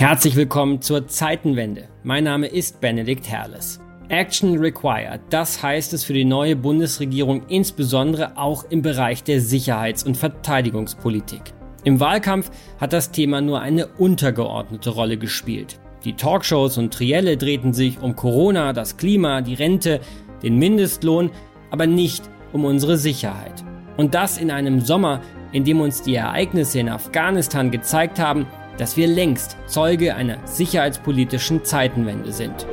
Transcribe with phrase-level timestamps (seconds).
[0.00, 1.86] Herzlich willkommen zur Zeitenwende.
[2.04, 3.80] Mein Name ist Benedikt Herles.
[4.08, 10.02] Action required, das heißt es für die neue Bundesregierung insbesondere auch im Bereich der Sicherheits-
[10.02, 11.52] und Verteidigungspolitik.
[11.84, 12.50] Im Wahlkampf
[12.80, 15.78] hat das Thema nur eine untergeordnete Rolle gespielt.
[16.06, 20.00] Die Talkshows und Trielle drehten sich um Corona, das Klima, die Rente,
[20.42, 21.30] den Mindestlohn,
[21.70, 22.24] aber nicht
[22.54, 23.62] um unsere Sicherheit.
[23.98, 25.20] Und das in einem Sommer,
[25.52, 28.46] in dem uns die Ereignisse in Afghanistan gezeigt haben,
[28.80, 32.66] dass wir längst Zeuge einer sicherheitspolitischen Zeitenwende sind.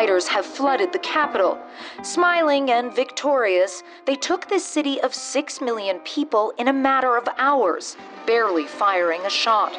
[0.00, 1.58] Fighters have flooded the capital.
[2.02, 7.28] Smiling and victorious, they took this city of 6 million people in a matter of
[7.36, 9.78] hours, barely firing a shot.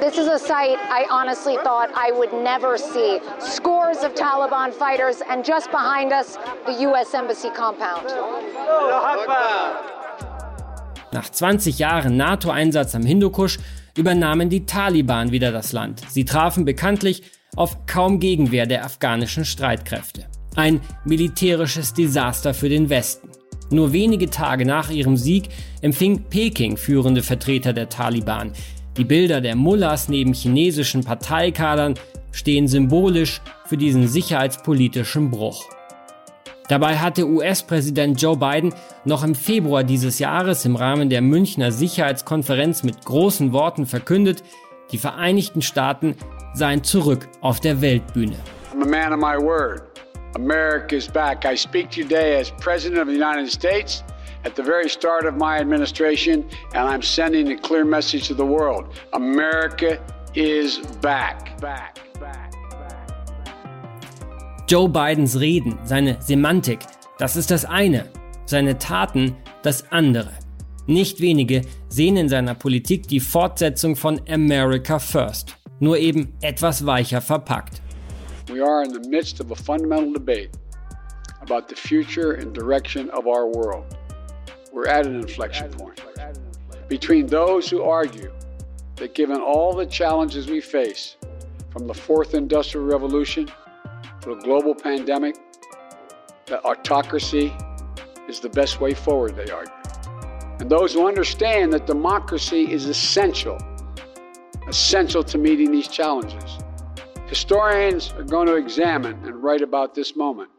[0.00, 3.20] This is a sight I honestly thought I would never see.
[3.38, 7.14] Scores of Taliban fighters, and just behind us, the U.S.
[7.14, 8.06] Embassy compound.
[11.10, 13.58] Nach 20 Jahren NATO-Einsatz am Hindukusch
[13.96, 16.02] übernahmen die Taliban wieder das Land.
[16.10, 20.26] Sie trafen bekanntlich auf kaum Gegenwehr der afghanischen Streitkräfte.
[20.54, 23.30] Ein militärisches Desaster für den Westen.
[23.70, 25.48] Nur wenige Tage nach ihrem Sieg
[25.82, 28.52] empfing Peking führende Vertreter der Taliban.
[28.96, 31.94] Die Bilder der Mullahs neben chinesischen Parteikadern
[32.32, 35.64] stehen symbolisch für diesen sicherheitspolitischen Bruch.
[36.68, 42.84] Dabei hatte US-Präsident Joe Biden noch im Februar dieses Jahres im Rahmen der Münchner Sicherheitskonferenz
[42.84, 44.44] mit großen Worten verkündet,
[44.92, 46.14] die Vereinigten Staaten
[46.54, 48.36] seien zurück auf der Weltbühne.
[48.72, 49.82] I'm a man of my word.
[50.34, 51.44] America is back.
[51.44, 54.02] I speak today as President of the United States
[54.44, 58.46] at the very start of my administration, and I'm sending a clear message to the
[58.46, 58.86] world.
[59.12, 59.98] America
[60.34, 61.60] is back.
[61.60, 61.98] Back.
[62.20, 62.54] Back.
[64.68, 66.80] Joe Bidens Reden, seine Semantik,
[67.18, 68.04] das ist das eine,
[68.44, 70.32] seine Taten das andere.
[70.86, 77.20] Nicht wenige sehen in seiner Politik die Fortsetzung von America First, nur eben etwas weicher
[77.20, 77.80] verpackt.
[78.50, 80.50] We are in the midst of a fundamental debate
[81.40, 83.96] about the future and direction of our world.
[84.72, 86.00] We're at an inflection point.
[86.88, 88.32] Between those who argue
[88.96, 91.16] that given all the challenges we face,
[91.70, 93.50] from the fourth industrial revolution
[94.22, 95.36] to a global pandemic,
[96.46, 97.52] that autocracy
[98.28, 99.72] is the best way forward, they argue
[100.60, 103.58] and those who understand that democracy is essential,
[104.68, 106.58] essential to meeting these challenges.
[107.28, 110.50] Historians are going to examine and write about this moment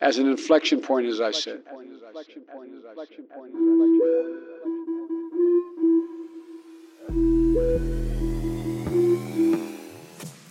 [0.00, 1.60] as an inflection point, as I said.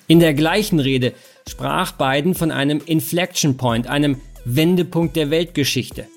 [0.07, 1.13] In der gleichen Rede
[1.47, 6.07] sprach Biden von einem Inflection Point, einem Wendepunkt der Weltgeschichte.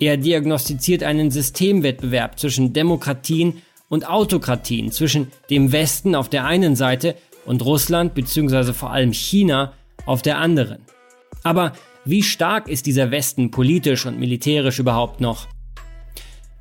[0.00, 7.14] Er diagnostiziert einen Systemwettbewerb zwischen Demokratien und Autokratien, zwischen dem Westen auf der einen Seite
[7.44, 8.72] und Russland bzw.
[8.72, 9.72] vor allem China
[10.04, 10.78] auf der anderen.
[11.42, 11.72] Aber
[12.04, 15.46] wie stark ist dieser Westen politisch und militärisch überhaupt noch?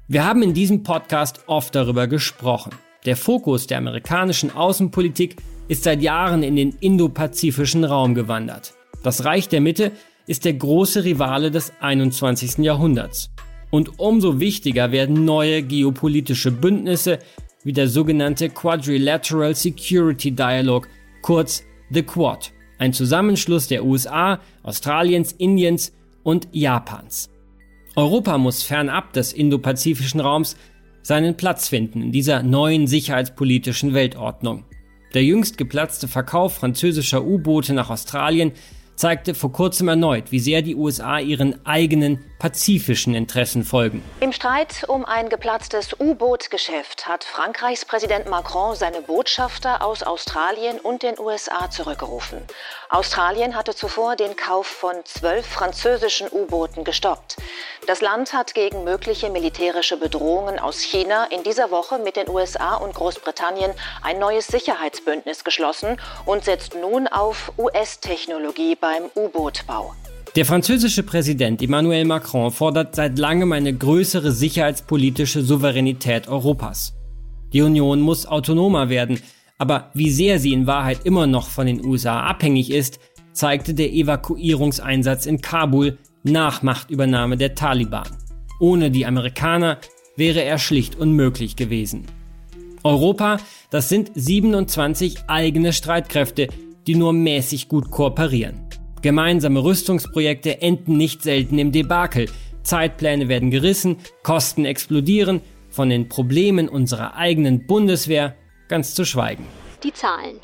[0.07, 2.73] Wir haben in diesem Podcast oft darüber gesprochen.
[3.05, 5.37] Der Fokus der amerikanischen Außenpolitik
[5.67, 8.73] ist seit Jahren in den indopazifischen Raum gewandert.
[9.03, 9.91] Das Reich der Mitte
[10.27, 12.59] ist der große Rivale des 21.
[12.59, 13.29] Jahrhunderts.
[13.75, 17.19] Und umso wichtiger werden neue geopolitische Bündnisse
[17.65, 20.87] wie der sogenannte Quadrilateral Security Dialogue,
[21.21, 25.91] kurz The Quad, ein Zusammenschluss der USA, Australiens, Indiens
[26.23, 27.29] und Japans.
[27.97, 30.55] Europa muss fernab des indopazifischen Raums
[31.01, 34.63] seinen Platz finden in dieser neuen sicherheitspolitischen Weltordnung.
[35.13, 38.53] Der jüngst geplatzte Verkauf französischer U-Boote nach Australien
[38.95, 44.03] zeigte vor kurzem erneut, wie sehr die USA ihren eigenen pazifischen Interessen folgen.
[44.19, 51.03] Im Streit um ein geplatztes U-Boot-Geschäft hat Frankreichs Präsident Macron seine Botschafter aus Australien und
[51.03, 52.39] den USA zurückgerufen.
[52.95, 57.35] Australien hatte zuvor den Kauf von zwölf französischen U-Booten gestoppt.
[57.87, 62.75] Das Land hat gegen mögliche militärische Bedrohungen aus China in dieser Woche mit den USA
[62.75, 63.71] und Großbritannien
[64.01, 69.93] ein neues Sicherheitsbündnis geschlossen und setzt nun auf US-Technologie beim U-Bootbau.
[70.37, 76.93] Der französische Präsident Emmanuel Macron fordert seit langem eine größere sicherheitspolitische Souveränität Europas.
[77.51, 79.21] Die Union muss autonomer werden,
[79.57, 82.99] aber wie sehr sie in Wahrheit immer noch von den USA abhängig ist,
[83.31, 88.07] zeigte der Evakuierungseinsatz in Kabul nach Machtübernahme der Taliban.
[88.59, 89.79] Ohne die Amerikaner
[90.15, 92.05] wäre er schlicht unmöglich gewesen.
[92.83, 93.37] Europa,
[93.69, 96.47] das sind 27 eigene Streitkräfte,
[96.87, 98.61] die nur mäßig gut kooperieren.
[99.01, 102.29] Gemeinsame Rüstungsprojekte enden nicht selten im Debakel.
[102.63, 108.35] Zeitpläne werden gerissen, Kosten explodieren, von den Problemen unserer eigenen Bundeswehr
[108.67, 109.47] ganz zu schweigen.
[109.83, 110.39] Die Zahlen.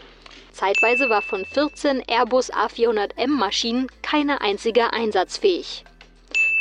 [0.51, 5.83] Zeitweise war von 14 Airbus A400M Maschinen keine einzige einsatzfähig.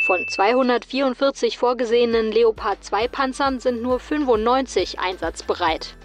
[0.05, 5.95] Von 244 vorgesehenen Leopard 2 Panzern sind nur 95 einsatzbereit.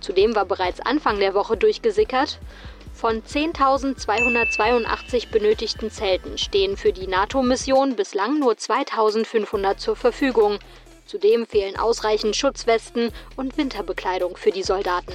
[0.00, 2.40] Zudem war bereits Anfang der Woche durchgesickert,
[3.00, 10.58] von 10.282 benötigten Zelten stehen für die NATO-Mission bislang nur 2.500 zur Verfügung.
[11.10, 15.12] Zudem fehlen ausreichend Schutzwesten und Winterbekleidung für die Soldaten.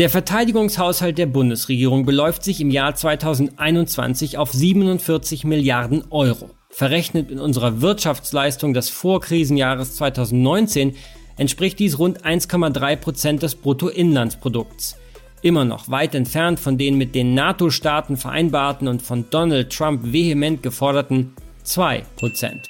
[0.00, 6.50] Der Verteidigungshaushalt der Bundesregierung beläuft sich im Jahr 2021 auf 47 Milliarden Euro.
[6.68, 10.96] Verrechnet in unserer Wirtschaftsleistung des Vorkrisenjahres 2019
[11.36, 14.96] entspricht dies rund 1,3 Prozent des Bruttoinlandsprodukts.
[15.42, 20.60] Immer noch weit entfernt von den mit den NATO-Staaten vereinbarten und von Donald Trump vehement
[20.60, 22.68] geforderten 2 Prozent.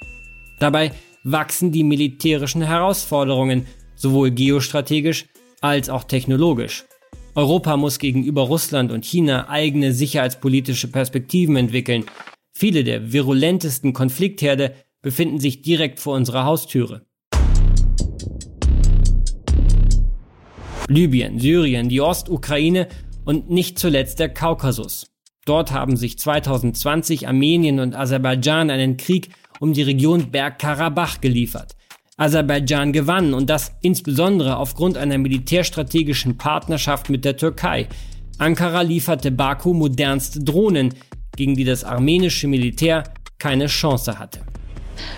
[0.59, 0.91] Dabei
[1.23, 5.27] wachsen die militärischen Herausforderungen sowohl geostrategisch
[5.61, 6.85] als auch technologisch.
[7.35, 12.05] Europa muss gegenüber Russland und China eigene sicherheitspolitische Perspektiven entwickeln.
[12.53, 17.05] Viele der virulentesten Konfliktherde befinden sich direkt vor unserer Haustüre.
[20.87, 22.87] Libyen, Syrien, die Ostukraine
[23.23, 25.07] und nicht zuletzt der Kaukasus.
[25.45, 29.29] Dort haben sich 2020 Armenien und Aserbaidschan einen Krieg
[29.61, 31.75] um die Region Bergkarabach geliefert.
[32.17, 37.87] Aserbaidschan gewann und das insbesondere aufgrund einer militärstrategischen Partnerschaft mit der Türkei.
[38.39, 40.95] Ankara lieferte Baku modernste Drohnen,
[41.37, 43.03] gegen die das armenische Militär
[43.37, 44.39] keine Chance hatte.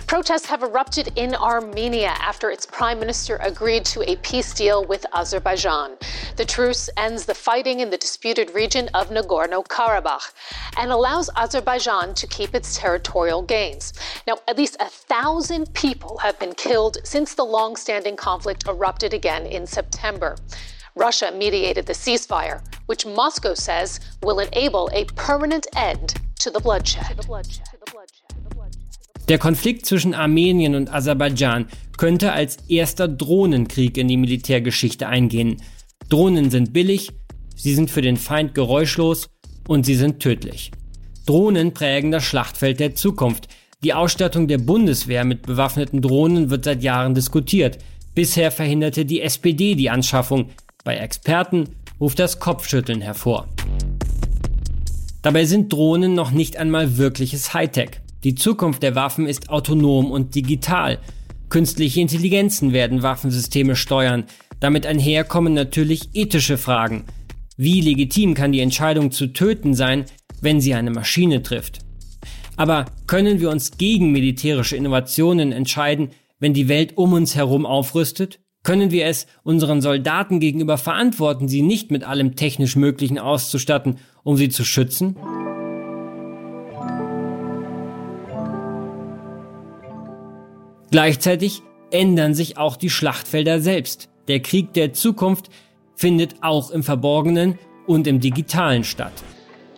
[0.07, 5.06] Protests have erupted in Armenia after its prime minister agreed to a peace deal with
[5.13, 5.97] Azerbaijan.
[6.35, 10.31] The truce ends the fighting in the disputed region of Nagorno Karabakh
[10.77, 13.94] and allows Azerbaijan to keep its territorial gains.
[14.27, 19.13] Now, at least a thousand people have been killed since the long standing conflict erupted
[19.13, 20.36] again in September.
[20.95, 27.06] Russia mediated the ceasefire, which Moscow says will enable a permanent end to the bloodshed.
[27.07, 27.82] To the bloodshed.
[29.29, 31.67] Der Konflikt zwischen Armenien und Aserbaidschan
[31.97, 35.61] könnte als erster Drohnenkrieg in die Militärgeschichte eingehen.
[36.09, 37.09] Drohnen sind billig,
[37.55, 39.29] sie sind für den Feind geräuschlos
[39.67, 40.71] und sie sind tödlich.
[41.25, 43.47] Drohnen prägen das Schlachtfeld der Zukunft.
[43.81, 47.77] Die Ausstattung der Bundeswehr mit bewaffneten Drohnen wird seit Jahren diskutiert.
[48.13, 50.49] Bisher verhinderte die SPD die Anschaffung.
[50.83, 51.69] Bei Experten
[51.99, 53.47] ruft das Kopfschütteln hervor.
[55.21, 58.02] Dabei sind Drohnen noch nicht einmal wirkliches Hightech.
[58.23, 60.99] Die Zukunft der Waffen ist autonom und digital.
[61.49, 64.23] Künstliche Intelligenzen werden Waffensysteme steuern.
[64.61, 67.03] Damit einher kommen natürlich ethische Fragen.
[67.57, 70.05] Wie legitim kann die Entscheidung zu töten sein,
[70.41, 71.79] wenn sie eine Maschine trifft?
[72.55, 78.39] Aber können wir uns gegen militärische Innovationen entscheiden, wenn die Welt um uns herum aufrüstet?
[78.63, 84.37] Können wir es unseren Soldaten gegenüber verantworten, sie nicht mit allem technisch Möglichen auszustatten, um
[84.37, 85.17] sie zu schützen?
[90.93, 94.09] Gleichzeitig ändern sich auch die Schlachtfelder selbst.
[94.27, 95.47] Der Krieg der Zukunft
[95.95, 97.57] findet auch im Verborgenen
[97.88, 99.12] und im Digitalen statt.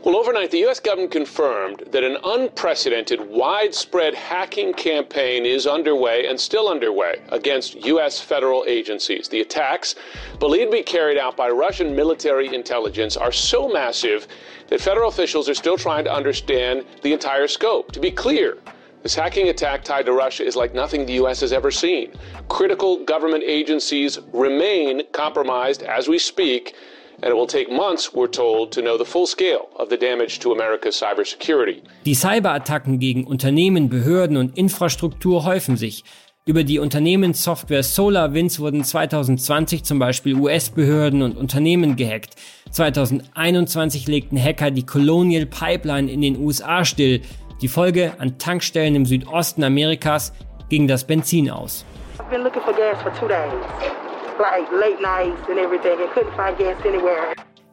[0.03, 0.83] Well, overnight, the U.S.
[0.83, 8.19] government confirmed that an unprecedented, widespread hacking campaign is underway and still underway against U.S.
[8.19, 9.29] federal agencies.
[9.29, 9.95] The attacks,
[10.41, 14.27] believed to be carried out by Russian military intelligence, are so massive
[14.67, 17.93] that federal officials are still trying to understand the entire scope.
[17.93, 18.57] To be clear,
[19.05, 21.39] This hacking attack tied to Russia is like nothing the U.S.
[21.41, 22.11] has ever seen.
[22.49, 26.73] Critical government agencies remain compromised as we speak,
[27.21, 30.39] and it will take months, we're told, to know the full scale of the damage
[30.39, 31.83] to America's cybersecurity.
[32.03, 36.03] Die Cyberattacken gegen Unternehmen, Behörden und Infrastruktur häufen sich.
[36.47, 42.37] Über die Unternehmenssoftware SolarWinds wurden 2020 zum Beispiel US-Behörden und Unternehmen gehackt.
[42.71, 47.21] 2021 legten Hacker die Colonial Pipeline in den USA still.
[47.61, 50.33] Die Folge an Tankstellen im Südosten Amerikas
[50.69, 51.85] ging das Benzin aus.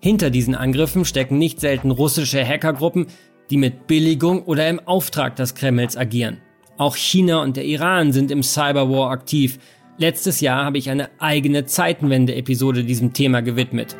[0.01, 3.07] Hinter diesen Angriffen stecken nicht selten russische Hackergruppen,
[3.51, 6.41] die mit Billigung oder im Auftrag des Kremls agieren.
[6.79, 9.59] Auch China und der Iran sind im Cyberwar aktiv.
[9.99, 13.97] Letztes Jahr habe ich eine eigene Zeitenwende-Episode diesem Thema gewidmet.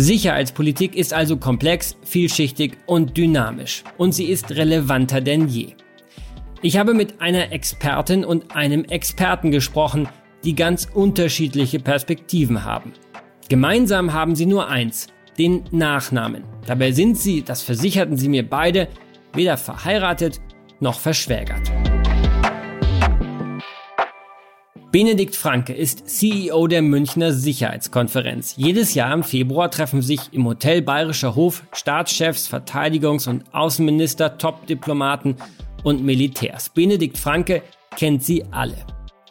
[0.00, 3.84] Sicherheitspolitik ist also komplex, vielschichtig und dynamisch.
[3.98, 5.74] Und sie ist relevanter denn je.
[6.62, 10.08] Ich habe mit einer Expertin und einem Experten gesprochen,
[10.44, 12.92] die ganz unterschiedliche Perspektiven haben.
[13.48, 16.44] Gemeinsam haben sie nur eins, den Nachnamen.
[16.66, 18.88] Dabei sind sie, das versicherten sie mir beide,
[19.32, 20.40] weder verheiratet
[20.80, 21.89] noch verschwägert.
[24.92, 28.54] Benedikt Franke ist CEO der Münchner Sicherheitskonferenz.
[28.56, 35.36] Jedes Jahr im Februar treffen sich im Hotel Bayerischer Hof Staatschefs, Verteidigungs- und Außenminister, Top-Diplomaten
[35.84, 36.70] und Militärs.
[36.70, 37.62] Benedikt Franke
[37.96, 38.78] kennt sie alle.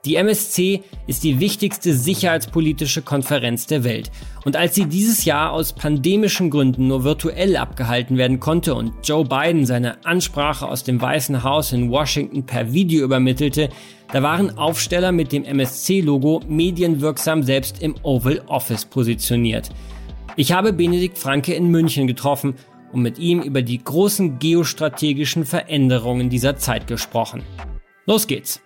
[0.05, 4.11] Die MSC ist die wichtigste sicherheitspolitische Konferenz der Welt.
[4.45, 9.25] Und als sie dieses Jahr aus pandemischen Gründen nur virtuell abgehalten werden konnte und Joe
[9.25, 13.69] Biden seine Ansprache aus dem Weißen Haus in Washington per Video übermittelte,
[14.11, 19.69] da waren Aufsteller mit dem MSC-Logo medienwirksam selbst im Oval Office positioniert.
[20.35, 22.55] Ich habe Benedikt Franke in München getroffen
[22.91, 27.43] und mit ihm über die großen geostrategischen Veränderungen dieser Zeit gesprochen.
[28.05, 28.61] Los geht's!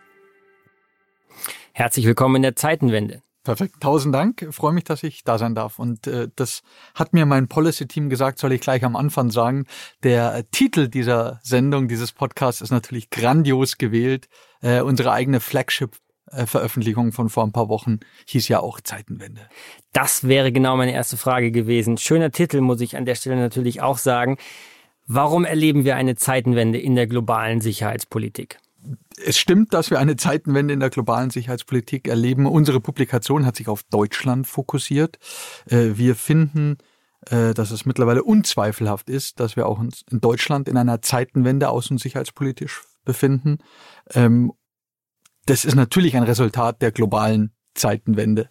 [1.73, 3.22] Herzlich willkommen in der Zeitenwende.
[3.43, 3.81] Perfekt.
[3.81, 4.41] Tausend Dank.
[4.41, 5.77] Ich freue mich, dass ich da sein darf.
[5.77, 6.63] Und äh, das
[6.95, 9.65] hat mir mein Policy-Team gesagt, soll ich gleich am Anfang sagen.
[10.01, 14.29] Der äh, Titel dieser Sendung, dieses Podcasts ist natürlich grandios gewählt.
[14.61, 19.41] Äh, unsere eigene Flagship-Veröffentlichung von vor ein paar Wochen hieß ja auch Zeitenwende.
[19.91, 21.97] Das wäre genau meine erste Frage gewesen.
[21.97, 24.37] Schöner Titel, muss ich an der Stelle natürlich auch sagen.
[25.05, 28.59] Warum erleben wir eine Zeitenwende in der globalen Sicherheitspolitik?
[29.23, 32.45] Es stimmt, dass wir eine Zeitenwende in der globalen Sicherheitspolitik erleben.
[32.45, 35.19] Unsere Publikation hat sich auf Deutschland fokussiert.
[35.67, 36.77] Äh, wir finden,
[37.29, 41.91] äh, dass es mittlerweile unzweifelhaft ist, dass wir auch in Deutschland in einer Zeitenwende außen-
[41.91, 43.59] und sicherheitspolitisch befinden.
[44.13, 44.51] Ähm,
[45.45, 48.49] das ist natürlich ein Resultat der globalen Zeitenwende.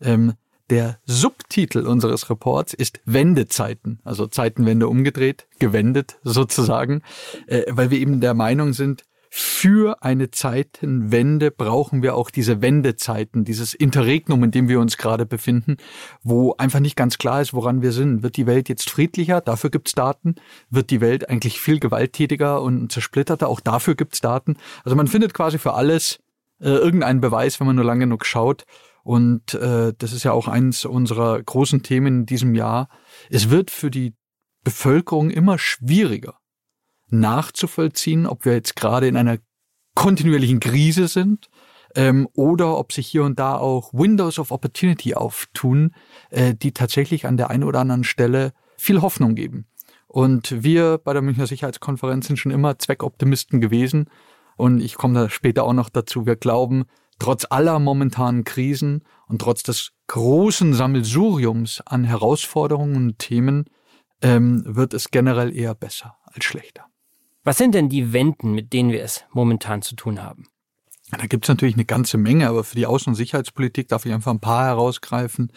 [0.00, 0.34] Ähm,
[0.68, 7.02] der Subtitel unseres Reports ist Wendezeiten, also Zeitenwende umgedreht, gewendet sozusagen,
[7.46, 9.04] äh, weil wir eben der Meinung sind,
[9.38, 15.26] für eine Zeitenwende brauchen wir auch diese Wendezeiten, dieses Interregnum, in dem wir uns gerade
[15.26, 15.76] befinden,
[16.22, 18.22] wo einfach nicht ganz klar ist, woran wir sind.
[18.22, 19.42] Wird die Welt jetzt friedlicher?
[19.42, 20.36] Dafür gibt's Daten.
[20.70, 23.48] Wird die Welt eigentlich viel gewalttätiger und zersplitterter?
[23.48, 24.56] Auch dafür gibt's Daten.
[24.84, 26.18] Also man findet quasi für alles
[26.58, 28.64] äh, irgendeinen Beweis, wenn man nur lange genug schaut.
[29.02, 32.88] Und äh, das ist ja auch eines unserer großen Themen in diesem Jahr.
[33.28, 34.14] Es wird für die
[34.64, 36.38] Bevölkerung immer schwieriger,
[37.08, 39.38] nachzuvollziehen, ob wir jetzt gerade in einer
[39.94, 41.48] kontinuierlichen Krise sind
[41.94, 45.94] ähm, oder ob sich hier und da auch Windows of Opportunity auftun,
[46.30, 49.66] äh, die tatsächlich an der einen oder anderen Stelle viel Hoffnung geben.
[50.06, 54.08] Und wir bei der Münchner Sicherheitskonferenz sind schon immer Zweckoptimisten gewesen.
[54.56, 56.26] Und ich komme da später auch noch dazu.
[56.26, 56.84] Wir glauben,
[57.18, 63.64] trotz aller momentanen Krisen und trotz des großen Sammelsuriums an Herausforderungen und Themen
[64.22, 66.86] ähm, wird es generell eher besser als schlechter.
[67.46, 70.48] Was sind denn die Wenden, mit denen wir es momentan zu tun haben?
[71.12, 74.32] Da gibt's natürlich eine ganze Menge, aber für die Außen- und Sicherheitspolitik darf ich einfach
[74.32, 75.52] ein paar herausgreifen.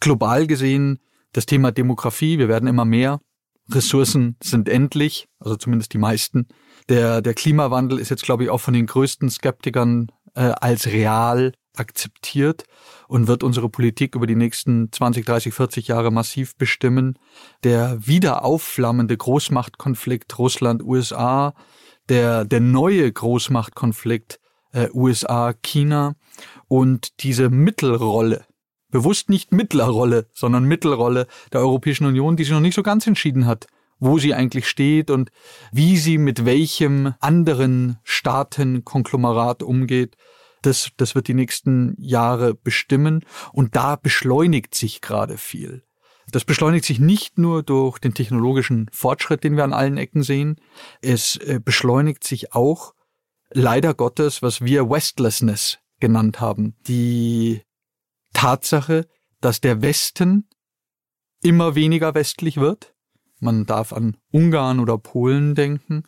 [0.00, 1.00] Global gesehen
[1.32, 3.20] das Thema Demografie, wir werden immer mehr.
[3.70, 6.48] Ressourcen sind endlich, also zumindest die meisten.
[6.88, 11.52] Der, der Klimawandel ist jetzt, glaube ich, auch von den größten Skeptikern äh, als real
[11.74, 12.64] akzeptiert
[13.08, 17.18] und wird unsere Politik über die nächsten 20, 30, 40 Jahre massiv bestimmen.
[17.62, 21.54] Der wieder aufflammende Großmachtkonflikt Russland-USA,
[22.08, 24.40] der, der neue Großmachtkonflikt
[24.72, 26.14] äh, USA-China
[26.68, 28.44] und diese Mittelrolle,
[28.90, 33.46] bewusst nicht Mittlerrolle, sondern Mittelrolle der Europäischen Union, die sich noch nicht so ganz entschieden
[33.46, 33.66] hat,
[33.98, 35.30] wo sie eigentlich steht und
[35.72, 40.16] wie sie mit welchem anderen Staatenkonglomerat umgeht
[40.66, 43.24] das, das wird die nächsten Jahre bestimmen.
[43.52, 45.84] Und da beschleunigt sich gerade viel.
[46.30, 50.56] Das beschleunigt sich nicht nur durch den technologischen Fortschritt, den wir an allen Ecken sehen.
[51.02, 52.94] Es äh, beschleunigt sich auch,
[53.50, 56.74] leider Gottes, was wir Westlessness genannt haben.
[56.86, 57.62] Die
[58.32, 59.06] Tatsache,
[59.40, 60.48] dass der Westen
[61.42, 62.94] immer weniger westlich wird.
[63.38, 66.04] Man darf an Ungarn oder Polen denken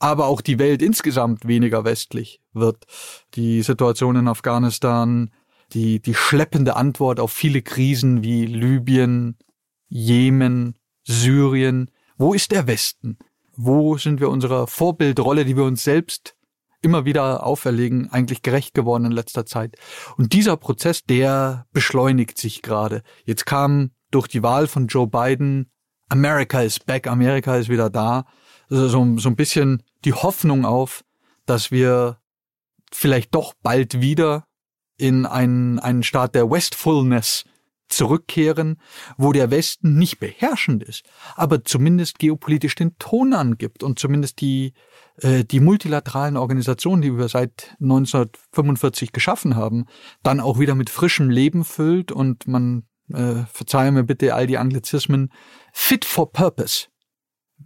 [0.00, 2.86] aber auch die Welt insgesamt weniger westlich wird.
[3.34, 5.30] Die Situation in Afghanistan,
[5.72, 9.36] die, die schleppende Antwort auf viele Krisen wie Libyen,
[9.88, 11.90] Jemen, Syrien.
[12.16, 13.18] Wo ist der Westen?
[13.56, 16.34] Wo sind wir unserer Vorbildrolle, die wir uns selbst
[16.82, 19.76] immer wieder auferlegen, eigentlich gerecht geworden in letzter Zeit?
[20.16, 23.02] Und dieser Prozess, der beschleunigt sich gerade.
[23.26, 25.70] Jetzt kam durch die Wahl von Joe Biden
[26.08, 28.24] America is back, Amerika ist wieder da.
[28.68, 31.04] Also so, so ein bisschen die Hoffnung auf,
[31.46, 32.18] dass wir
[32.92, 34.46] vielleicht doch bald wieder
[34.96, 37.44] in einen, einen Staat der Westfulness
[37.90, 38.80] zurückkehren,
[39.16, 41.02] wo der Westen nicht beherrschend ist,
[41.34, 44.74] aber zumindest geopolitisch den Ton angibt und zumindest die,
[45.16, 49.86] äh, die multilateralen Organisationen, die wir seit 1945 geschaffen haben,
[50.22, 54.58] dann auch wieder mit frischem Leben füllt und man, äh, verzeihe mir bitte all die
[54.58, 55.32] Anglizismen,
[55.72, 56.86] fit for purpose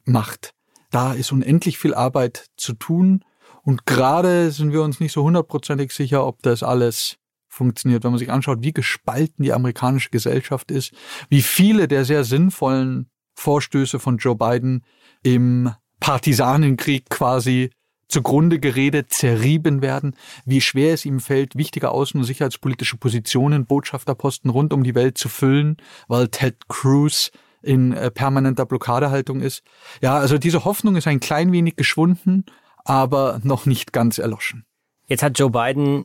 [0.05, 0.54] macht.
[0.95, 3.25] Da ist unendlich viel Arbeit zu tun.
[3.65, 7.17] Und gerade sind wir uns nicht so hundertprozentig sicher, ob das alles
[7.49, 10.93] funktioniert, wenn man sich anschaut, wie gespalten die amerikanische Gesellschaft ist,
[11.29, 14.85] wie viele der sehr sinnvollen Vorstöße von Joe Biden
[15.25, 17.71] im Partisanenkrieg quasi
[18.07, 24.49] zugrunde geredet, zerrieben werden, wie schwer es ihm fällt, wichtige außen- und sicherheitspolitische Positionen, Botschafterposten
[24.49, 27.33] rund um die Welt zu füllen, weil Ted Cruz
[27.64, 29.62] in äh, permanenter Blockadehaltung ist.
[30.02, 32.44] Ja, also diese Hoffnung ist ein klein wenig geschwunden,
[32.85, 34.64] aber noch nicht ganz erloschen.
[35.06, 36.04] Jetzt hat Joe Biden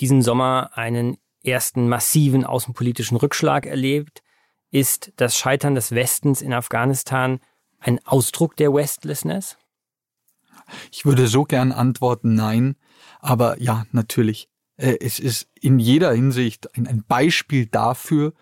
[0.00, 4.22] diesen Sommer einen ersten massiven außenpolitischen Rückschlag erlebt.
[4.70, 7.40] Ist das Scheitern des Westens in Afghanistan
[7.78, 9.56] ein Ausdruck der Westlessness?
[10.90, 12.76] Ich würde so gern antworten, nein.
[13.20, 14.48] Aber ja, natürlich.
[14.76, 18.32] Äh, es ist in jeder Hinsicht ein Beispiel dafür,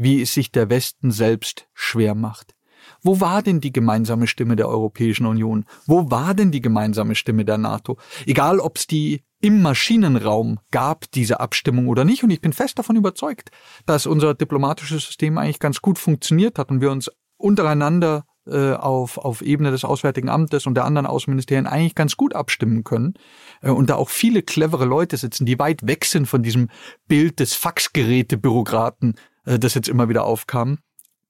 [0.00, 2.54] wie es sich der Westen selbst schwer macht.
[3.02, 5.66] Wo war denn die gemeinsame Stimme der Europäischen Union?
[5.86, 7.98] Wo war denn die gemeinsame Stimme der NATO?
[8.26, 12.22] Egal, ob es die im Maschinenraum gab, diese Abstimmung oder nicht.
[12.24, 13.50] Und ich bin fest davon überzeugt,
[13.86, 19.18] dass unser diplomatisches System eigentlich ganz gut funktioniert hat und wir uns untereinander äh, auf,
[19.18, 23.14] auf Ebene des Auswärtigen Amtes und der anderen Außenministerien eigentlich ganz gut abstimmen können.
[23.62, 26.68] Äh, und da auch viele clevere Leute sitzen, die weit weg sind von diesem
[27.06, 30.78] Bild des Faxgeräte-Bürokraten, das jetzt immer wieder aufkam.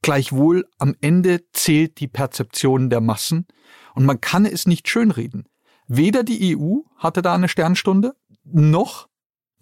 [0.02, 3.46] Gleichwohl am Ende zählt die Perzeption der Massen
[3.94, 5.46] und man kann es nicht schönreden.
[5.86, 8.14] Weder die EU hatte da eine Sternstunde,
[8.44, 9.08] noch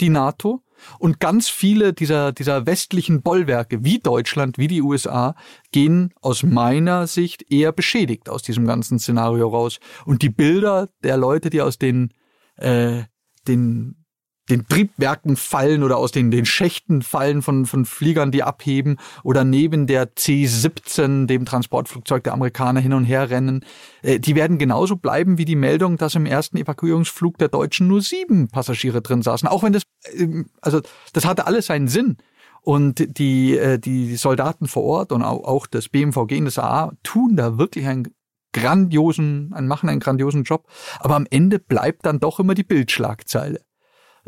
[0.00, 0.62] die NATO
[0.98, 5.34] und ganz viele dieser, dieser westlichen Bollwerke wie Deutschland, wie die USA
[5.72, 9.80] gehen aus meiner Sicht eher beschädigt aus diesem ganzen Szenario raus.
[10.04, 12.12] Und die Bilder der Leute, die aus den,
[12.56, 13.02] äh,
[13.46, 14.04] den
[14.50, 19.44] den Triebwerken fallen oder aus den, den Schächten fallen von, von Fliegern, die abheben oder
[19.44, 23.64] neben der C-17, dem Transportflugzeug der Amerikaner, hin und her rennen.
[24.02, 28.02] Äh, die werden genauso bleiben wie die Meldung, dass im ersten Evakuierungsflug der Deutschen nur
[28.02, 29.48] sieben Passagiere drin saßen.
[29.48, 29.82] Auch wenn das,
[30.12, 30.80] äh, also
[31.12, 32.16] das hatte alles seinen Sinn.
[32.62, 36.92] Und die, äh, die Soldaten vor Ort und auch, auch das BMVG und das AA
[37.02, 38.08] tun da wirklich einen
[38.52, 40.66] grandiosen, machen einen grandiosen Job.
[41.00, 43.60] Aber am Ende bleibt dann doch immer die Bildschlagzeile.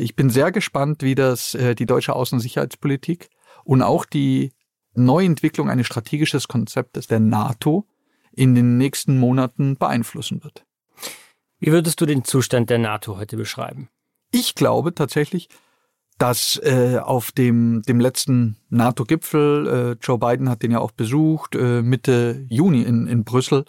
[0.01, 3.29] Ich bin sehr gespannt, wie das äh, die deutsche Außen- und Sicherheitspolitik
[3.65, 4.53] und auch die
[4.95, 7.87] Neuentwicklung eines strategischen Konzeptes der NATO
[8.33, 10.65] in den nächsten Monaten beeinflussen wird.
[11.59, 13.91] Wie würdest du den Zustand der NATO heute beschreiben?
[14.33, 15.49] Ich glaube tatsächlich,
[16.17, 21.55] dass äh, auf dem, dem letzten NATO-Gipfel, äh, Joe Biden hat den ja auch besucht,
[21.55, 23.65] äh, Mitte Juni in, in Brüssel,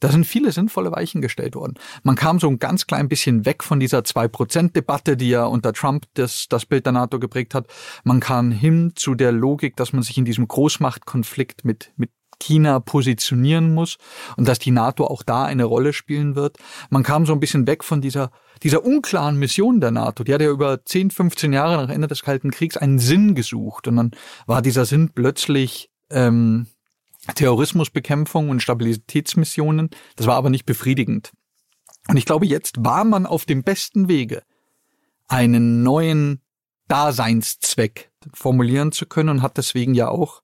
[0.00, 1.74] da sind viele sinnvolle Weichen gestellt worden.
[2.02, 6.06] Man kam so ein ganz klein bisschen weg von dieser Zwei-Prozent-Debatte, die ja unter Trump
[6.14, 7.66] das, das Bild der NATO geprägt hat.
[8.04, 12.80] Man kam hin zu der Logik, dass man sich in diesem Großmachtkonflikt mit, mit China
[12.80, 13.96] positionieren muss
[14.36, 16.58] und dass die NATO auch da eine Rolle spielen wird.
[16.90, 18.30] Man kam so ein bisschen weg von dieser,
[18.62, 20.24] dieser unklaren Mission der NATO.
[20.24, 23.88] Die hat ja über 10, 15 Jahre nach Ende des Kalten Kriegs einen Sinn gesucht
[23.88, 24.10] und dann
[24.46, 26.66] war dieser Sinn plötzlich ähm,
[27.34, 29.90] Terrorismusbekämpfung und Stabilitätsmissionen.
[30.16, 31.32] Das war aber nicht befriedigend.
[32.08, 34.42] Und ich glaube, jetzt war man auf dem besten Wege,
[35.28, 36.40] einen neuen
[36.88, 40.42] Daseinszweck formulieren zu können und hat deswegen ja auch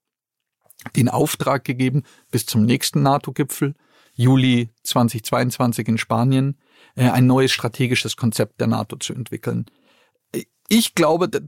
[0.95, 3.75] den Auftrag gegeben, bis zum nächsten NATO-Gipfel,
[4.13, 6.59] Juli 2022 in Spanien,
[6.95, 9.65] äh, ein neues strategisches Konzept der NATO zu entwickeln.
[10.67, 11.39] Ich glaube, da,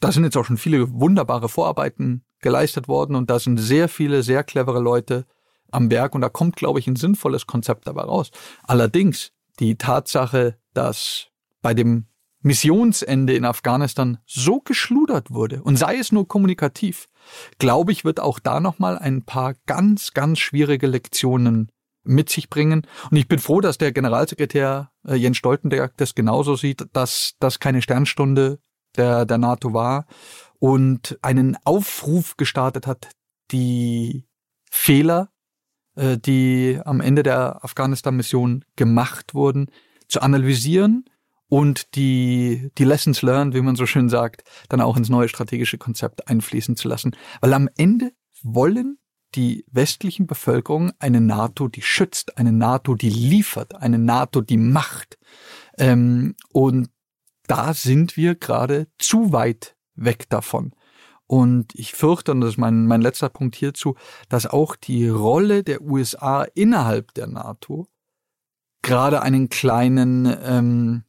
[0.00, 4.22] da sind jetzt auch schon viele wunderbare Vorarbeiten geleistet worden und da sind sehr viele
[4.22, 5.26] sehr clevere Leute
[5.70, 8.30] am Werk und da kommt, glaube ich, ein sinnvolles Konzept dabei raus.
[8.64, 11.28] Allerdings die Tatsache, dass
[11.62, 12.06] bei dem
[12.42, 17.06] Missionsende in Afghanistan so geschludert wurde und sei es nur kommunikativ,
[17.58, 21.70] glaube ich, wird auch da nochmal ein paar ganz, ganz schwierige Lektionen
[22.02, 22.86] mit sich bringen.
[23.10, 27.60] Und ich bin froh, dass der Generalsekretär äh, Jens Stoltenberg das genauso sieht, dass das
[27.60, 28.58] keine Sternstunde
[28.96, 30.06] der, der NATO war
[30.60, 33.08] und einen Aufruf gestartet hat,
[33.50, 34.26] die
[34.70, 35.30] Fehler,
[35.96, 39.70] äh, die am Ende der Afghanistan-Mission gemacht wurden,
[40.06, 41.06] zu analysieren
[41.48, 45.78] und die, die Lessons learned, wie man so schön sagt, dann auch ins neue strategische
[45.78, 47.16] Konzept einfließen zu lassen.
[47.40, 48.98] Weil am Ende wollen
[49.34, 55.18] die westlichen Bevölkerung eine NATO, die schützt, eine NATO, die liefert, eine NATO, die macht.
[55.78, 56.90] Ähm, und
[57.46, 60.72] da sind wir gerade zu weit weg davon.
[61.26, 63.94] Und ich fürchte, und das ist mein, mein letzter Punkt hierzu,
[64.28, 67.86] dass auch die Rolle der USA innerhalb der NATO
[68.82, 71.04] gerade einen kleinen, ähm,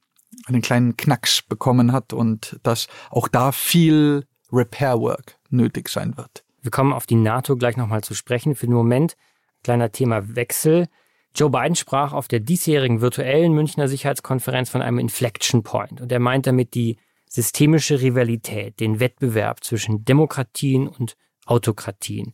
[0.45, 6.43] einen kleinen Knacks bekommen hat und dass auch da viel Repair Work nötig sein wird.
[6.61, 8.53] Wir kommen auf die NATO gleich nochmal zu sprechen.
[8.53, 9.15] Für den Moment
[9.63, 10.87] kleiner Themawechsel.
[11.33, 16.19] Joe Biden sprach auf der diesjährigen virtuellen Münchner Sicherheitskonferenz von einem Inflection Point und er
[16.19, 16.97] meint damit die
[17.31, 21.15] systemische Rivalität, den Wettbewerb zwischen Demokratien und
[21.45, 22.33] Autokratien.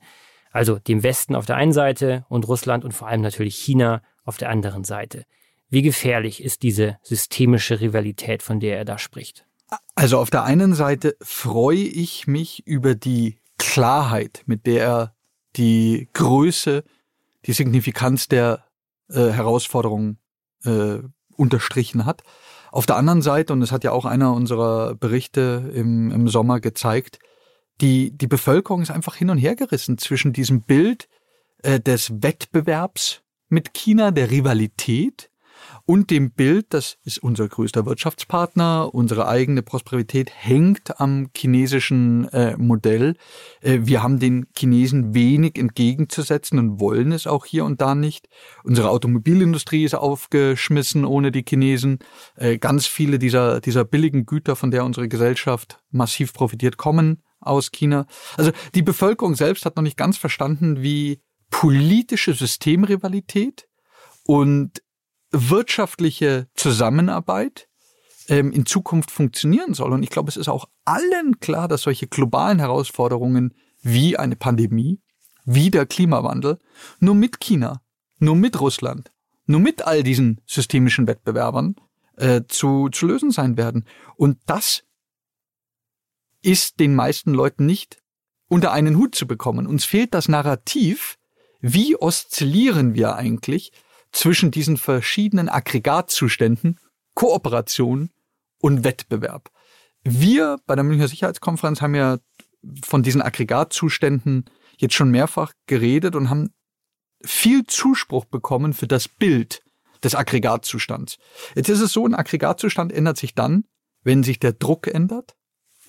[0.52, 4.38] Also dem Westen auf der einen Seite und Russland und vor allem natürlich China auf
[4.38, 5.26] der anderen Seite.
[5.70, 9.46] Wie gefährlich ist diese systemische Rivalität, von der er da spricht?
[9.94, 15.16] Also auf der einen Seite freue ich mich über die Klarheit, mit der er
[15.58, 16.84] die Größe,
[17.46, 18.66] die Signifikanz der
[19.10, 20.18] äh, Herausforderungen
[20.64, 21.00] äh,
[21.36, 22.24] unterstrichen hat.
[22.78, 26.60] Auf der anderen Seite, und das hat ja auch einer unserer Berichte im, im Sommer
[26.60, 27.18] gezeigt,
[27.82, 31.10] die, die Bevölkerung ist einfach hin und her gerissen zwischen diesem Bild
[31.64, 35.32] äh, des Wettbewerbs mit China, der Rivalität
[35.88, 42.58] und dem Bild, das ist unser größter Wirtschaftspartner, unsere eigene Prosperität hängt am chinesischen äh,
[42.58, 43.16] Modell.
[43.62, 48.28] Äh, wir haben den Chinesen wenig entgegenzusetzen und wollen es auch hier und da nicht.
[48.66, 52.00] Unsere Automobilindustrie ist aufgeschmissen ohne die Chinesen.
[52.36, 57.72] Äh, ganz viele dieser, dieser billigen Güter, von der unsere Gesellschaft massiv profitiert, kommen aus
[57.72, 58.08] China.
[58.36, 63.70] Also die Bevölkerung selbst hat noch nicht ganz verstanden, wie politische Systemrivalität
[64.26, 64.82] und
[65.50, 67.68] wirtschaftliche Zusammenarbeit
[68.28, 69.94] ähm, in Zukunft funktionieren soll.
[69.94, 75.00] Und ich glaube, es ist auch allen klar, dass solche globalen Herausforderungen wie eine Pandemie,
[75.46, 76.60] wie der Klimawandel,
[77.00, 77.82] nur mit China,
[78.20, 79.12] nur mit Russland,
[79.46, 81.76] nur mit all diesen systemischen Wettbewerbern
[82.18, 83.86] äh, zu, zu lösen sein werden.
[84.16, 84.84] Und das
[86.42, 88.02] ist den meisten Leuten nicht
[88.48, 89.68] unter einen Hut zu bekommen.
[89.68, 91.18] Uns fehlt das Narrativ,
[91.60, 93.72] wie oszillieren wir eigentlich
[94.18, 96.80] zwischen diesen verschiedenen Aggregatzuständen,
[97.14, 98.10] Kooperation
[98.60, 99.52] und Wettbewerb.
[100.04, 102.18] Wir bei der Münchner Sicherheitskonferenz haben ja
[102.84, 104.46] von diesen Aggregatzuständen
[104.78, 106.52] jetzt schon mehrfach geredet und haben
[107.24, 109.62] viel Zuspruch bekommen für das Bild
[110.04, 111.20] des Aggregatzustands.
[111.54, 113.66] Jetzt ist es so, ein Aggregatzustand ändert sich dann,
[114.02, 115.36] wenn sich der Druck ändert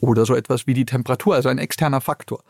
[0.00, 2.44] oder so etwas wie die Temperatur, also ein externer Faktor.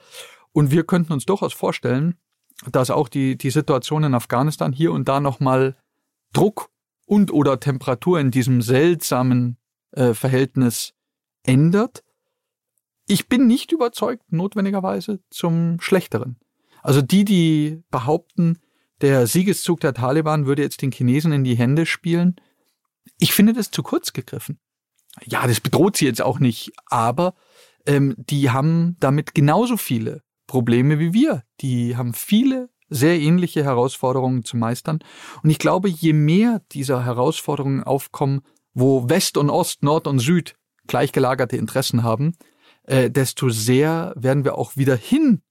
[0.50, 2.18] Und wir könnten uns durchaus vorstellen,
[2.66, 5.76] dass auch die, die Situation in Afghanistan hier und da nochmal
[6.32, 6.70] Druck
[7.06, 9.56] und oder Temperatur in diesem seltsamen
[9.92, 10.94] äh, Verhältnis
[11.44, 12.04] ändert.
[13.06, 16.36] Ich bin nicht überzeugt, notwendigerweise zum Schlechteren.
[16.82, 18.58] Also die, die behaupten,
[19.00, 22.36] der Siegeszug der Taliban würde jetzt den Chinesen in die Hände spielen,
[23.18, 24.58] ich finde das zu kurz gegriffen.
[25.24, 27.34] Ja, das bedroht sie jetzt auch nicht, aber
[27.86, 31.44] ähm, die haben damit genauso viele Probleme wie wir.
[31.60, 34.98] Die haben viele sehr ähnliche Herausforderungen zu meistern.
[35.44, 38.40] Und ich glaube, je mehr dieser Herausforderungen aufkommen,
[38.74, 40.56] wo West und Ost, Nord und Süd
[40.88, 42.34] gleichgelagerte Interessen haben,
[42.84, 45.42] äh, desto sehr werden wir auch wieder hin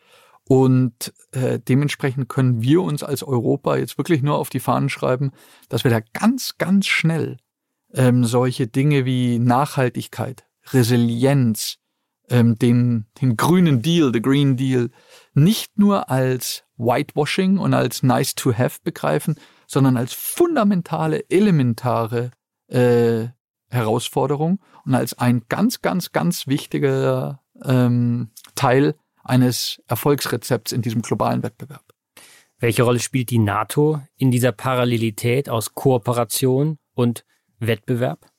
[0.46, 5.32] Und äh, dementsprechend können wir uns als Europa jetzt wirklich nur auf die Fahnen schreiben,
[5.68, 7.38] dass wir da ganz, ganz schnell
[7.94, 11.78] ähm, solche Dinge wie Nachhaltigkeit, Resilienz,
[12.28, 14.90] ähm, den, den grünen Deal, the Green Deal,
[15.32, 22.30] nicht nur als Whitewashing und als nice to have begreifen, sondern als fundamentale, elementare
[22.68, 23.28] äh,
[23.70, 31.42] Herausforderung und als ein ganz, ganz, ganz wichtiger ähm, Teil eines Erfolgsrezepts in diesem globalen
[31.42, 31.84] Wettbewerb.
[32.58, 37.24] Welche Rolle spielt die NATO in dieser Parallelität aus Kooperation und
[37.58, 38.30] Wettbewerb?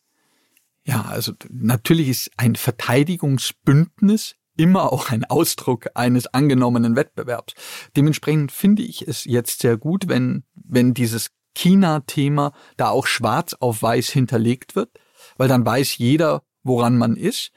[0.84, 7.54] Ja, also natürlich ist ein Verteidigungsbündnis immer auch ein Ausdruck eines angenommenen Wettbewerbs.
[7.96, 13.82] Dementsprechend finde ich es jetzt sehr gut, wenn, wenn dieses China-Thema da auch schwarz auf
[13.82, 14.90] weiß hinterlegt wird,
[15.38, 17.52] weil dann weiß jeder, woran man ist.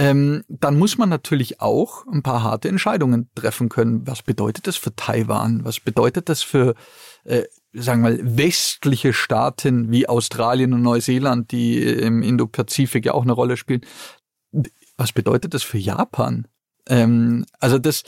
[0.00, 4.06] Ähm, dann muss man natürlich auch ein paar harte Entscheidungen treffen können.
[4.06, 5.64] Was bedeutet das für Taiwan?
[5.64, 6.76] Was bedeutet das für,
[7.24, 13.22] äh, sagen wir mal, westliche Staaten wie Australien und Neuseeland, die im Indo-Pazifik ja auch
[13.22, 13.80] eine Rolle spielen?
[14.96, 16.46] Was bedeutet das für Japan?
[16.88, 18.04] Ähm, also das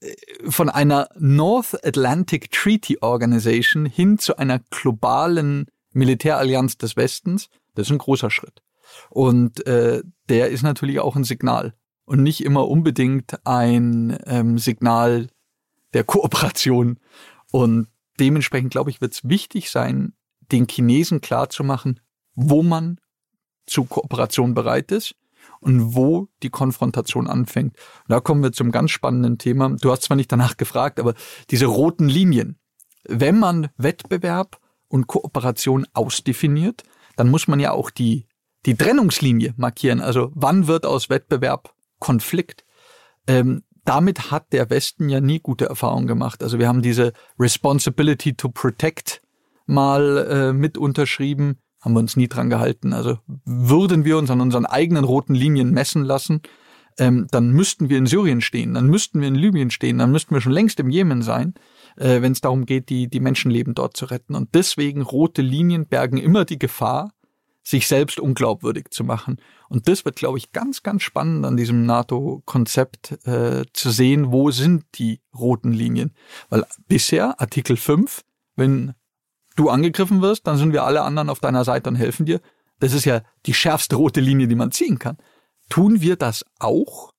[0.00, 0.14] äh,
[0.48, 7.92] von einer North Atlantic Treaty Organization hin zu einer globalen Militärallianz des Westens, das ist
[7.92, 8.62] ein großer Schritt.
[9.10, 11.74] Und äh, der ist natürlich auch ein Signal
[12.04, 15.28] und nicht immer unbedingt ein ähm, Signal
[15.94, 16.98] der Kooperation.
[17.50, 22.00] Und dementsprechend, glaube ich, wird es wichtig sein, den Chinesen klarzumachen,
[22.34, 22.98] wo man
[23.66, 25.14] zu Kooperation bereit ist
[25.60, 27.76] und wo die Konfrontation anfängt.
[27.76, 29.70] Und da kommen wir zum ganz spannenden Thema.
[29.80, 31.14] Du hast zwar nicht danach gefragt, aber
[31.50, 32.58] diese roten Linien.
[33.04, 36.82] Wenn man Wettbewerb und Kooperation ausdefiniert,
[37.16, 38.26] dann muss man ja auch die
[38.66, 40.00] die Trennungslinie markieren.
[40.00, 42.64] Also wann wird aus Wettbewerb Konflikt?
[43.26, 46.42] Ähm, damit hat der Westen ja nie gute Erfahrungen gemacht.
[46.42, 49.20] Also wir haben diese Responsibility to Protect
[49.66, 52.92] mal äh, mit unterschrieben, haben wir uns nie dran gehalten.
[52.92, 56.42] Also würden wir uns an unseren eigenen roten Linien messen lassen,
[56.98, 60.34] ähm, dann müssten wir in Syrien stehen, dann müssten wir in Libyen stehen, dann müssten
[60.34, 61.54] wir schon längst im Jemen sein,
[61.96, 64.34] äh, wenn es darum geht, die, die Menschenleben dort zu retten.
[64.34, 67.12] Und deswegen rote Linien bergen immer die Gefahr,
[67.62, 69.40] sich selbst unglaubwürdig zu machen.
[69.68, 74.50] Und das wird, glaube ich, ganz, ganz spannend an diesem NATO-Konzept äh, zu sehen, wo
[74.50, 76.14] sind die roten Linien.
[76.50, 78.22] Weil bisher Artikel 5,
[78.56, 78.94] wenn
[79.56, 82.40] du angegriffen wirst, dann sind wir alle anderen auf deiner Seite und helfen dir.
[82.80, 85.18] Das ist ja die schärfste rote Linie, die man ziehen kann.
[85.68, 87.12] Tun wir das auch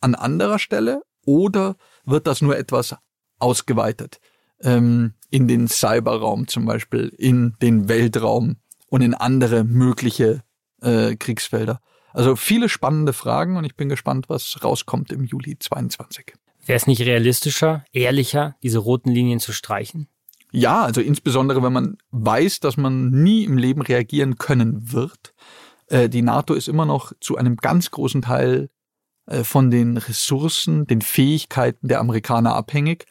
[0.00, 2.96] an anderer Stelle oder wird das nur etwas
[3.38, 4.18] ausgeweitet?
[4.62, 8.56] Ähm, in den Cyberraum zum Beispiel, in den Weltraum,
[8.90, 10.42] und in andere mögliche
[10.82, 11.80] äh, Kriegsfelder.
[12.12, 16.34] Also viele spannende Fragen und ich bin gespannt, was rauskommt im Juli 22.
[16.66, 20.08] Wäre es nicht realistischer, ehrlicher, diese roten Linien zu streichen?
[20.52, 25.32] Ja, also insbesondere wenn man weiß, dass man nie im Leben reagieren können wird.
[25.86, 28.68] Äh, die NATO ist immer noch zu einem ganz großen Teil
[29.26, 33.06] äh, von den Ressourcen, den Fähigkeiten der Amerikaner abhängig.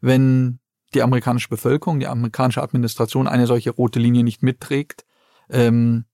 [0.00, 0.60] Wenn
[0.94, 5.04] die amerikanische Bevölkerung, die amerikanische Administration eine solche rote Linie nicht mitträgt,
[5.50, 6.04] ähm,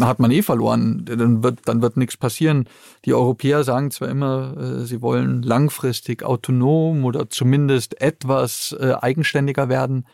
[0.00, 1.04] hat man eh verloren.
[1.04, 2.68] Dann wird, dann wird nichts passieren.
[3.04, 9.68] Die Europäer sagen zwar immer, äh, sie wollen langfristig autonom oder zumindest etwas äh, eigenständiger
[9.68, 10.06] werden.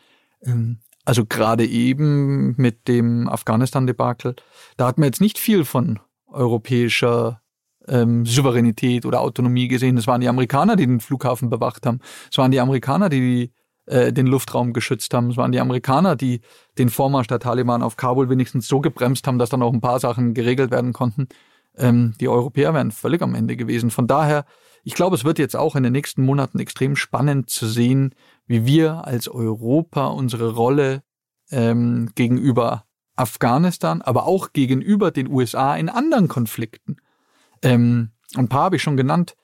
[0.43, 4.35] Ähm, also gerade eben mit dem Afghanistan-Debakel,
[4.77, 7.41] da hat man jetzt nicht viel von europäischer
[7.89, 9.97] ähm, Souveränität oder Autonomie gesehen.
[9.97, 12.01] Es waren die Amerikaner, die den Flughafen bewacht haben.
[12.31, 13.53] Es waren die Amerikaner, die die
[13.87, 15.31] äh, den Luftraum geschützt haben.
[15.31, 16.41] Es waren die Amerikaner, die
[16.79, 20.01] den Vormarsch der Taliban auf Kabul wenigstens so gebremst haben, dass dann auch ein paar
[20.01, 21.29] Sachen geregelt werden konnten.
[21.77, 23.91] Ähm, die Europäer wären völlig am Ende gewesen.
[23.91, 24.45] Von daher,
[24.85, 28.15] ich glaube, es wird jetzt auch in den nächsten Monaten extrem spannend zu sehen,
[28.47, 31.03] wie wir als Europa unsere Rolle
[31.51, 36.97] ähm, gegenüber Afghanistan, aber auch gegenüber den USA in anderen Konflikten.
[37.63, 39.37] Ähm, ein paar habe ich schon genannt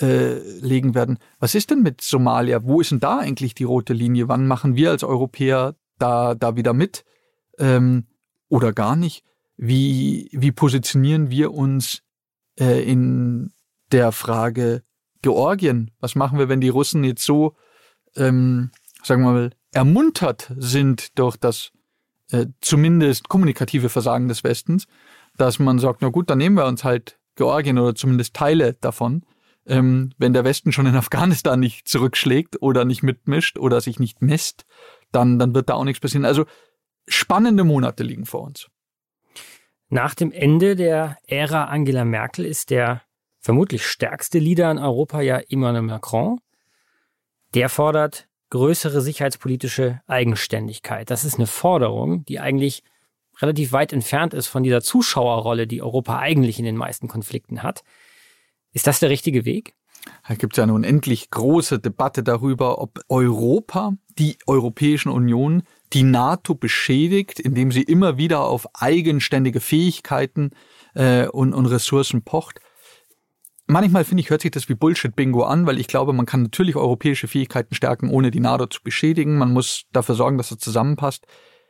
[0.00, 1.18] äh, legen werden.
[1.38, 2.64] Was ist denn mit Somalia?
[2.64, 4.28] Wo ist denn da eigentlich die rote Linie?
[4.28, 7.04] Wann machen wir als Europäer da, da wieder mit?
[7.58, 8.06] Ähm,
[8.48, 9.24] oder gar nicht?
[9.56, 12.02] Wie, wie positionieren wir uns
[12.58, 13.52] äh, in
[13.92, 14.82] der Frage
[15.20, 15.90] Georgien?
[16.00, 17.54] Was machen wir, wenn die Russen jetzt so,
[18.16, 18.70] ähm,
[19.02, 21.70] sagen wir mal, ermuntert sind durch das
[22.30, 24.86] äh, zumindest kommunikative Versagen des Westens,
[25.36, 29.24] dass man sagt, na gut, dann nehmen wir uns halt Georgien oder zumindest Teile davon
[29.66, 34.22] ähm, wenn der Westen schon in Afghanistan nicht zurückschlägt oder nicht mitmischt oder sich nicht
[34.22, 34.64] misst,
[35.12, 36.24] dann, dann wird da auch nichts passieren.
[36.24, 36.46] Also
[37.06, 38.68] spannende Monate liegen vor uns.
[39.88, 43.02] Nach dem Ende der Ära Angela Merkel ist der
[43.40, 46.40] vermutlich stärkste Leader in Europa ja Emmanuel Macron.
[47.54, 51.10] Der fordert größere sicherheitspolitische Eigenständigkeit.
[51.10, 52.82] Das ist eine Forderung, die eigentlich
[53.40, 57.82] relativ weit entfernt ist von dieser Zuschauerrolle, die Europa eigentlich in den meisten Konflikten hat.
[58.72, 59.74] Ist das der richtige Weg?
[60.26, 66.02] Da gibt es ja eine unendlich große Debatte darüber, ob Europa, die Europäischen Union, die
[66.02, 70.50] NATO beschädigt, indem sie immer wieder auf eigenständige Fähigkeiten
[70.94, 72.60] äh, und, und Ressourcen pocht.
[73.66, 76.76] Manchmal finde ich, hört sich das wie Bullshit-Bingo an, weil ich glaube, man kann natürlich
[76.76, 79.38] europäische Fähigkeiten stärken, ohne die NATO zu beschädigen.
[79.38, 81.26] Man muss dafür sorgen, dass es zusammenpasst.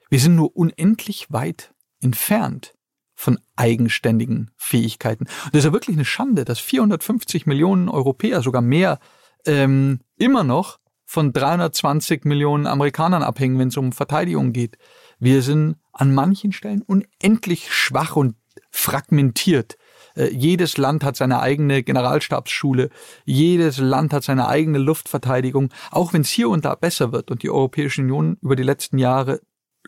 [0.08, 2.74] Wir sind nur unendlich weit entfernt
[3.22, 5.26] von eigenständigen Fähigkeiten.
[5.26, 8.98] Und das ist ja wirklich eine Schande, dass 450 Millionen Europäer, sogar mehr,
[9.46, 14.76] ähm, immer noch von 320 Millionen Amerikanern abhängen, wenn es um Verteidigung geht.
[15.20, 18.34] Wir sind an manchen Stellen unendlich schwach und
[18.72, 19.76] fragmentiert.
[20.16, 22.90] Äh, jedes Land hat seine eigene Generalstabsschule,
[23.24, 27.44] jedes Land hat seine eigene Luftverteidigung, auch wenn es hier und da besser wird und
[27.44, 29.42] die Europäische Union über die letzten Jahre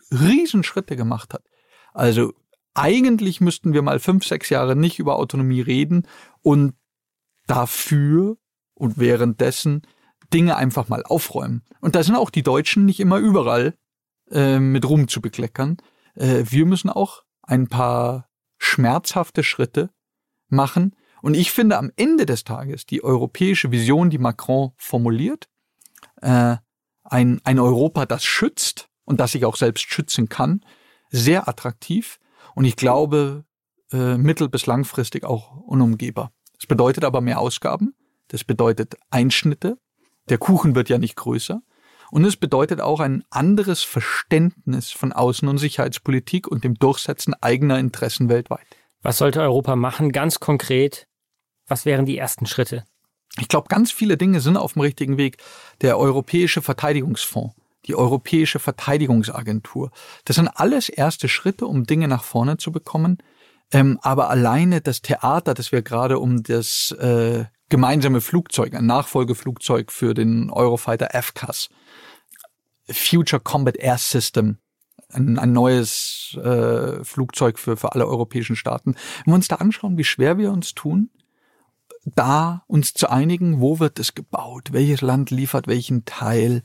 [0.09, 1.43] Riesenschritte gemacht hat.
[1.93, 2.33] Also
[2.75, 6.07] eigentlich müssten wir mal fünf, sechs Jahre nicht über Autonomie reden
[6.41, 6.75] und
[7.47, 8.37] dafür
[8.73, 9.81] und währenddessen
[10.33, 11.63] Dinge einfach mal aufräumen.
[11.81, 13.75] Und da sind auch die Deutschen nicht immer überall
[14.29, 15.77] äh, mit Ruhm zu bekleckern.
[16.15, 19.89] Äh, wir müssen auch ein paar schmerzhafte Schritte
[20.49, 20.95] machen.
[21.21, 25.47] Und ich finde am Ende des Tages die europäische Vision, die Macron formuliert,
[26.21, 26.57] äh,
[27.03, 30.65] ein, ein Europa, das schützt und das sich auch selbst schützen kann,
[31.09, 32.19] sehr attraktiv
[32.55, 33.45] und ich glaube
[33.91, 36.31] äh, mittel- bis langfristig auch unumgehbar.
[36.57, 37.93] Das bedeutet aber mehr Ausgaben,
[38.29, 39.77] das bedeutet Einschnitte,
[40.29, 41.61] der Kuchen wird ja nicht größer
[42.11, 47.77] und es bedeutet auch ein anderes Verständnis von Außen- und Sicherheitspolitik und dem Durchsetzen eigener
[47.77, 48.65] Interessen weltweit.
[49.01, 51.07] Was sollte Europa machen, ganz konkret?
[51.67, 52.85] Was wären die ersten Schritte?
[53.39, 55.37] Ich glaube, ganz viele Dinge sind auf dem richtigen Weg.
[55.81, 57.55] Der Europäische Verteidigungsfonds,
[57.87, 59.91] die Europäische Verteidigungsagentur,
[60.25, 63.17] das sind alles erste Schritte, um Dinge nach vorne zu bekommen.
[63.71, 69.91] Ähm, aber alleine das Theater, das wir gerade um das äh, gemeinsame Flugzeug, ein Nachfolgeflugzeug
[69.91, 71.69] für den Eurofighter FCAS,
[72.87, 74.57] Future Combat Air System,
[75.09, 78.95] ein, ein neues äh, Flugzeug für, für alle europäischen Staaten.
[79.23, 81.09] Wenn wir uns da anschauen, wie schwer wir uns tun,
[82.05, 86.61] da uns zu einigen, wo wird es gebaut, welches Land liefert welchen Teil,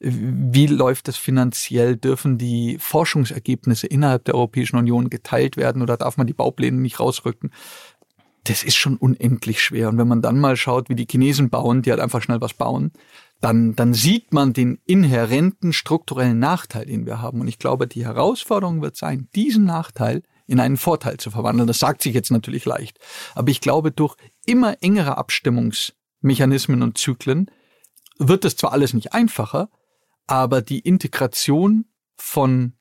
[0.00, 6.16] wie läuft es finanziell, dürfen die Forschungsergebnisse innerhalb der Europäischen Union geteilt werden oder darf
[6.16, 7.50] man die Baupläne nicht rausrücken?
[8.44, 9.88] Das ist schon unendlich schwer.
[9.88, 12.54] Und wenn man dann mal schaut, wie die Chinesen bauen, die halt einfach schnell was
[12.54, 12.92] bauen,
[13.40, 17.40] dann, dann sieht man den inhärenten strukturellen Nachteil, den wir haben.
[17.40, 21.66] Und ich glaube, die Herausforderung wird sein, diesen Nachteil in einen Vorteil zu verwandeln.
[21.66, 22.98] Das sagt sich jetzt natürlich leicht.
[23.34, 27.50] Aber ich glaube, durch immer engere Abstimmungsmechanismen und Zyklen
[28.18, 29.68] wird es zwar alles nicht einfacher,
[30.28, 31.86] aber die Integration
[32.16, 32.74] von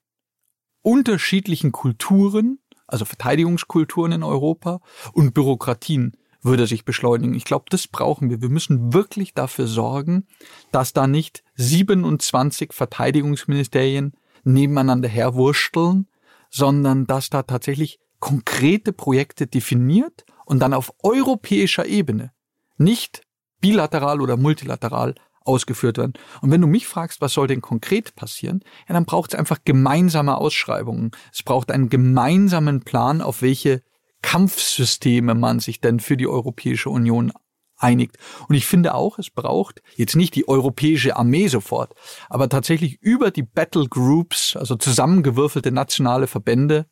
[0.84, 4.80] unterschiedlichen Kulturen, also Verteidigungskulturen in Europa
[5.14, 7.34] und Bürokratien würde sich beschleunigen.
[7.34, 8.42] Ich glaube, das brauchen wir.
[8.42, 10.28] Wir müssen wirklich dafür sorgen,
[10.72, 16.08] dass da nicht 27 Verteidigungsministerien nebeneinander herwursteln,
[16.50, 22.32] sondern dass da tatsächlich konkrete Projekte definiert und dann auf europäischer Ebene,
[22.78, 23.22] nicht
[23.60, 25.16] bilateral oder multilateral
[25.48, 26.14] ausgeführt werden.
[26.42, 29.60] Und wenn du mich fragst, was soll denn konkret passieren, ja, dann braucht es einfach
[29.66, 31.12] gemeinsame Ausschreibungen.
[31.34, 33.82] Es braucht einen gemeinsamen Plan, auf welche
[34.22, 37.32] Kampfsysteme man sich denn für die Europäische Union
[37.78, 38.18] einigt.
[38.48, 41.94] Und ich finde auch, es braucht jetzt nicht die europäische Armee sofort,
[42.30, 46.88] aber tatsächlich über die Battle Groups, also zusammengewürfelte nationale Verbände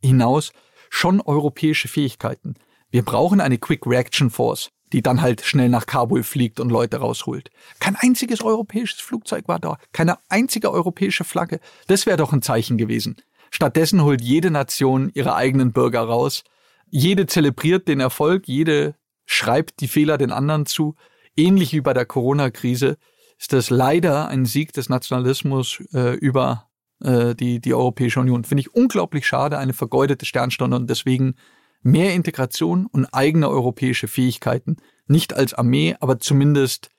[0.00, 0.52] hinaus,
[0.90, 2.54] schon europäische Fähigkeiten.
[2.90, 6.98] Wir brauchen eine Quick Reaction Force, die dann halt schnell nach Kabul fliegt und Leute
[6.98, 7.50] rausholt.
[7.80, 11.60] Kein einziges europäisches Flugzeug war da, keine einzige europäische Flagge.
[11.86, 13.16] Das wäre doch ein Zeichen gewesen.
[13.50, 16.44] Stattdessen holt jede Nation ihre eigenen Bürger raus.
[16.90, 18.94] Jede zelebriert den Erfolg, jede
[19.26, 20.94] schreibt die Fehler den anderen zu.
[21.36, 22.98] Ähnlich wie bei der Corona-Krise
[23.38, 26.68] ist das leider ein Sieg des Nationalismus äh, über
[27.02, 28.44] äh, die, die Europäische Union.
[28.44, 31.34] Finde ich unglaublich schade, eine vergeudete Sternstunde und deswegen
[31.82, 34.76] mehr Integration und eigene europäische Fähigkeiten.
[35.06, 36.90] Nicht als Armee, aber zumindest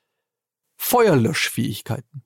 [0.76, 2.24] Feuerlöschfähigkeiten.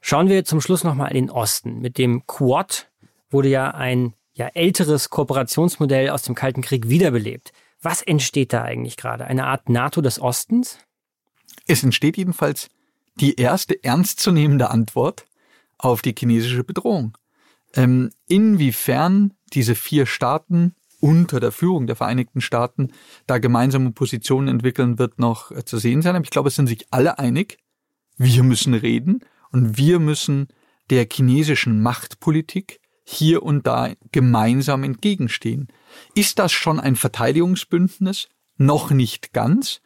[0.00, 1.80] Schauen wir zum Schluss nochmal in den Osten.
[1.80, 2.90] Mit dem Quad
[3.30, 7.52] wurde ja ein ja, älteres Kooperationsmodell aus dem Kalten Krieg wiederbelebt.
[7.82, 9.24] Was entsteht da eigentlich gerade?
[9.24, 10.78] Eine Art NATO des Ostens?
[11.66, 12.68] Es entsteht jedenfalls
[13.16, 15.26] die erste ernstzunehmende Antwort
[15.78, 17.16] auf die chinesische Bedrohung.
[17.74, 22.92] Ähm, inwiefern diese vier Staaten unter der Führung der Vereinigten Staaten
[23.26, 26.16] da gemeinsame Positionen entwickeln, wird noch äh, zu sehen sein.
[26.16, 27.58] Aber ich glaube, es sind sich alle einig.
[28.16, 29.20] Wir müssen reden
[29.50, 30.48] und wir müssen
[30.90, 35.68] der chinesischen Machtpolitik hier und da gemeinsam entgegenstehen.
[36.14, 38.28] Ist das schon ein Verteidigungsbündnis?
[38.56, 39.80] Noch nicht ganz.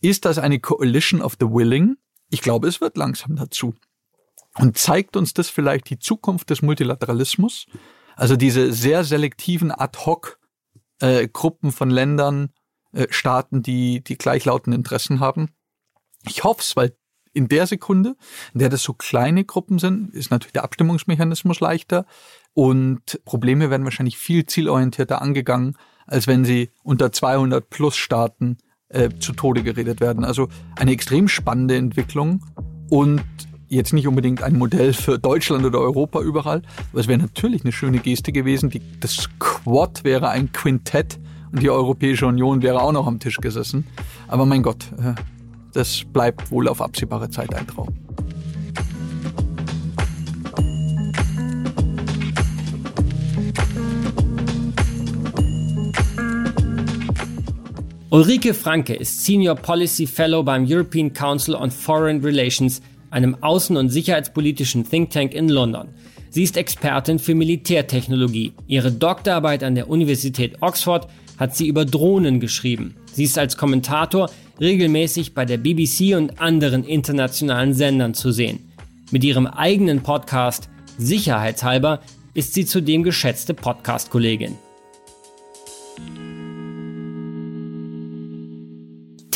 [0.00, 1.96] Ist das eine Coalition of the Willing?
[2.28, 3.74] Ich glaube, es wird langsam dazu.
[4.58, 7.66] Und zeigt uns das vielleicht die Zukunft des Multilateralismus?
[8.14, 10.38] Also diese sehr selektiven Ad-hoc
[11.00, 12.50] äh, Gruppen von Ländern,
[12.92, 15.50] äh, Staaten, die die gleichlautenden Interessen haben.
[16.26, 16.96] Ich hoffe es, weil
[17.32, 18.16] in der Sekunde,
[18.54, 22.06] in der das so kleine Gruppen sind, ist natürlich der Abstimmungsmechanismus leichter.
[22.54, 25.76] und Probleme werden wahrscheinlich viel zielorientierter angegangen,
[26.06, 28.56] als wenn sie unter 200 plus Staaten
[28.88, 30.24] äh, zu Tode geredet werden.
[30.24, 32.42] Also eine extrem spannende Entwicklung
[32.88, 33.22] und
[33.68, 36.62] jetzt nicht unbedingt ein Modell für Deutschland oder Europa überall,
[36.92, 38.70] aber es wäre natürlich eine schöne Geste gewesen.
[38.70, 41.18] Die, das Quad wäre ein Quintett
[41.52, 43.86] und die Europäische Union wäre auch noch am Tisch gesessen.
[44.28, 45.14] Aber mein Gott, äh,
[45.72, 47.88] das bleibt wohl auf absehbare Zeit ein Traum.
[58.08, 62.80] Ulrike Franke ist Senior Policy Fellow beim European Council on Foreign Relations,
[63.16, 65.88] einem außen- und sicherheitspolitischen Think Tank in London.
[66.28, 68.52] Sie ist Expertin für Militärtechnologie.
[68.66, 71.08] Ihre Doktorarbeit an der Universität Oxford
[71.38, 72.94] hat sie über Drohnen geschrieben.
[73.10, 78.70] Sie ist als Kommentator regelmäßig bei der BBC und anderen internationalen Sendern zu sehen.
[79.10, 82.00] Mit ihrem eigenen Podcast Sicherheitshalber
[82.34, 84.56] ist sie zudem geschätzte Podcast-Kollegin.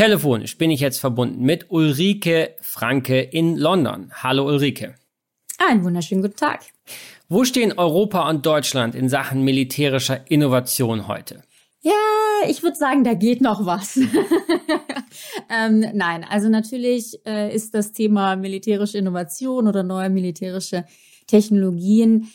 [0.01, 4.11] Telefonisch bin ich jetzt verbunden mit Ulrike Franke in London.
[4.15, 4.95] Hallo Ulrike.
[5.59, 6.61] Einen wunderschönen guten Tag.
[7.29, 11.43] Wo stehen Europa und Deutschland in Sachen militärischer Innovation heute?
[11.83, 11.93] Ja,
[12.49, 13.99] ich würde sagen, da geht noch was.
[15.51, 20.87] ähm, nein, also natürlich äh, ist das Thema militärische Innovation oder neue militärische
[21.27, 22.31] Technologien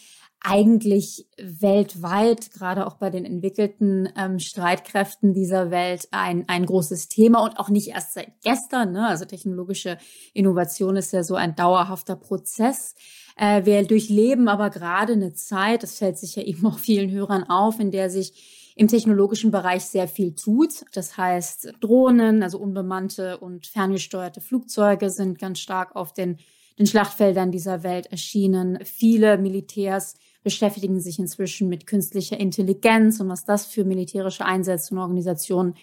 [0.47, 7.43] eigentlich weltweit, gerade auch bei den entwickelten ähm, Streitkräften dieser Welt, ein, ein großes Thema
[7.43, 8.91] und auch nicht erst seit gestern.
[8.91, 9.07] Ne?
[9.07, 9.97] Also technologische
[10.33, 12.93] Innovation ist ja so ein dauerhafter Prozess.
[13.37, 17.43] Äh, wir durchleben aber gerade eine Zeit, das fällt sich ja eben auch vielen Hörern
[17.43, 20.85] auf, in der sich im technologischen Bereich sehr viel tut.
[20.93, 26.37] Das heißt, Drohnen, also unbemannte und ferngesteuerte Flugzeuge sind ganz stark auf den,
[26.77, 28.79] den Schlachtfeldern dieser Welt erschienen.
[28.83, 30.15] Viele Militärs
[30.45, 35.73] beschäftigen sich inzwischen mit künstlicher Intelligenz und was das für militärische Einsätze und Organisationen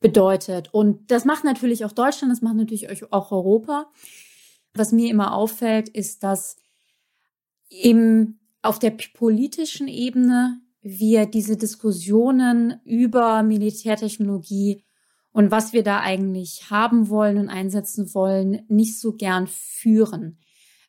[0.00, 0.72] bedeutet.
[0.72, 3.90] Und das macht natürlich auch Deutschland, das macht natürlich auch Europa.
[4.72, 6.56] Was mir immer auffällt, ist, dass
[7.68, 14.84] im, auf der politischen Ebene wir diese Diskussionen über Militärtechnologie
[15.32, 20.38] und was wir da eigentlich haben wollen und einsetzen wollen, nicht so gern führen.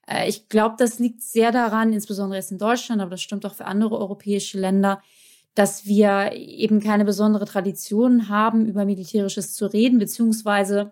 [0.10, 3.53] Äh, ich glaube, das liegt sehr daran, insbesondere jetzt in Deutschland, aber das stimmt auch
[3.53, 5.01] für andere europäische Länder,
[5.55, 10.91] dass wir eben keine besondere Tradition haben, über Militärisches zu reden, beziehungsweise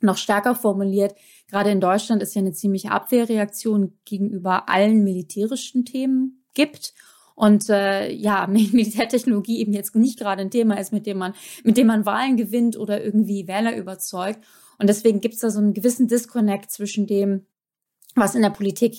[0.00, 1.14] noch stärker formuliert,
[1.48, 6.94] gerade in Deutschland ist ja eine ziemliche Abwehrreaktion gegenüber allen militärischen Themen gibt.
[7.34, 11.76] Und äh, ja, Militärtechnologie eben jetzt nicht gerade ein Thema ist, mit dem man, mit
[11.76, 14.44] dem man Wahlen gewinnt oder irgendwie Wähler überzeugt.
[14.78, 17.46] Und deswegen gibt es da so einen gewissen Disconnect zwischen dem,
[18.14, 18.96] was in der Politik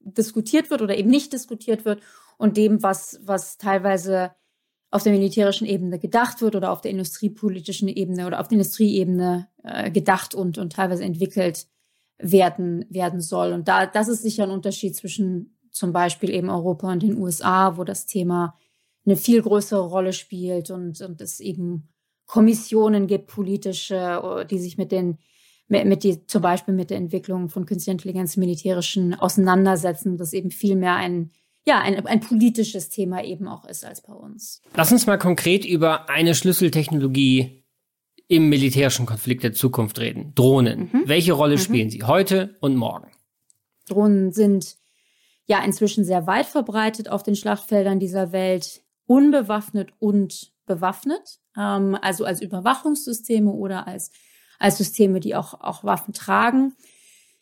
[0.00, 2.02] diskutiert wird oder eben nicht diskutiert wird
[2.36, 4.32] und dem, was, was teilweise
[4.90, 9.48] auf der militärischen Ebene gedacht wird oder auf der industriepolitischen Ebene oder auf der Industrieebene
[9.64, 11.66] äh, gedacht und, und teilweise entwickelt
[12.18, 13.52] werden, werden soll.
[13.52, 17.76] Und da, das ist sicher ein Unterschied zwischen zum Beispiel eben Europa und den USA,
[17.76, 18.56] wo das Thema
[19.04, 21.88] eine viel größere Rolle spielt und, und es eben
[22.26, 25.18] Kommissionen gibt, politische, die sich mit den
[25.68, 30.50] mit, mit die, zum Beispiel mit der Entwicklung von künstlicher Intelligenz militärischen auseinandersetzen, das eben
[30.50, 31.30] viel mehr ein
[31.66, 34.60] ja, ein, ein politisches Thema eben auch ist als bei uns.
[34.74, 37.64] Lass uns mal konkret über eine Schlüsseltechnologie
[38.28, 40.32] im militärischen Konflikt der Zukunft reden.
[40.34, 40.90] Drohnen.
[40.92, 41.02] Mhm.
[41.06, 41.60] Welche Rolle mhm.
[41.60, 43.10] spielen sie heute und morgen?
[43.86, 44.76] Drohnen sind
[45.46, 52.24] ja inzwischen sehr weit verbreitet auf den Schlachtfeldern dieser Welt, unbewaffnet und bewaffnet, ähm, also
[52.24, 54.10] als Überwachungssysteme oder als
[54.64, 56.74] als Systeme, die auch, auch Waffen tragen.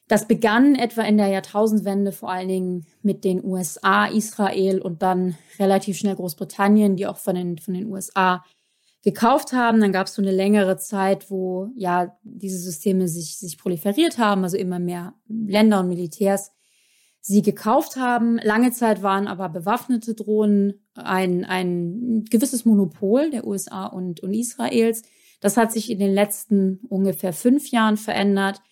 [0.08, 5.36] Das begann etwa in der Jahrtausendwende vor allen Dingen mit den USA, Israel und dann
[5.60, 8.44] relativ schnell Großbritannien, die auch von den, von den USA
[9.04, 9.80] gekauft haben.
[9.80, 14.42] Dann gab es so eine längere Zeit, wo ja diese Systeme sich, sich proliferiert haben,
[14.42, 16.50] also immer mehr Länder und Militärs
[17.20, 18.38] sie gekauft haben.
[18.38, 25.02] Lange Zeit waren aber bewaffnete Drohnen ein, ein gewisses Monopol der USA und, und Israels.
[25.42, 28.62] Das hat sich in den letzten ungefähr fünf Jahren verändert,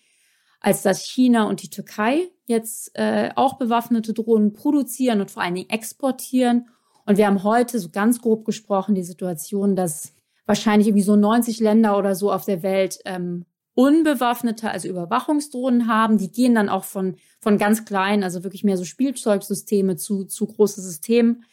[0.61, 5.55] als dass China und die Türkei jetzt äh, auch bewaffnete Drohnen produzieren und vor allen
[5.55, 6.69] Dingen exportieren.
[7.05, 10.13] Und wir haben heute so ganz grob gesprochen die Situation, dass
[10.45, 16.17] wahrscheinlich irgendwie so 90 Länder oder so auf der Welt ähm, unbewaffnete, also Überwachungsdrohnen haben.
[16.17, 20.47] Die gehen dann auch von, von ganz klein, also wirklich mehr so Spielzeugsysteme zu, zu
[20.47, 21.43] große Systemen.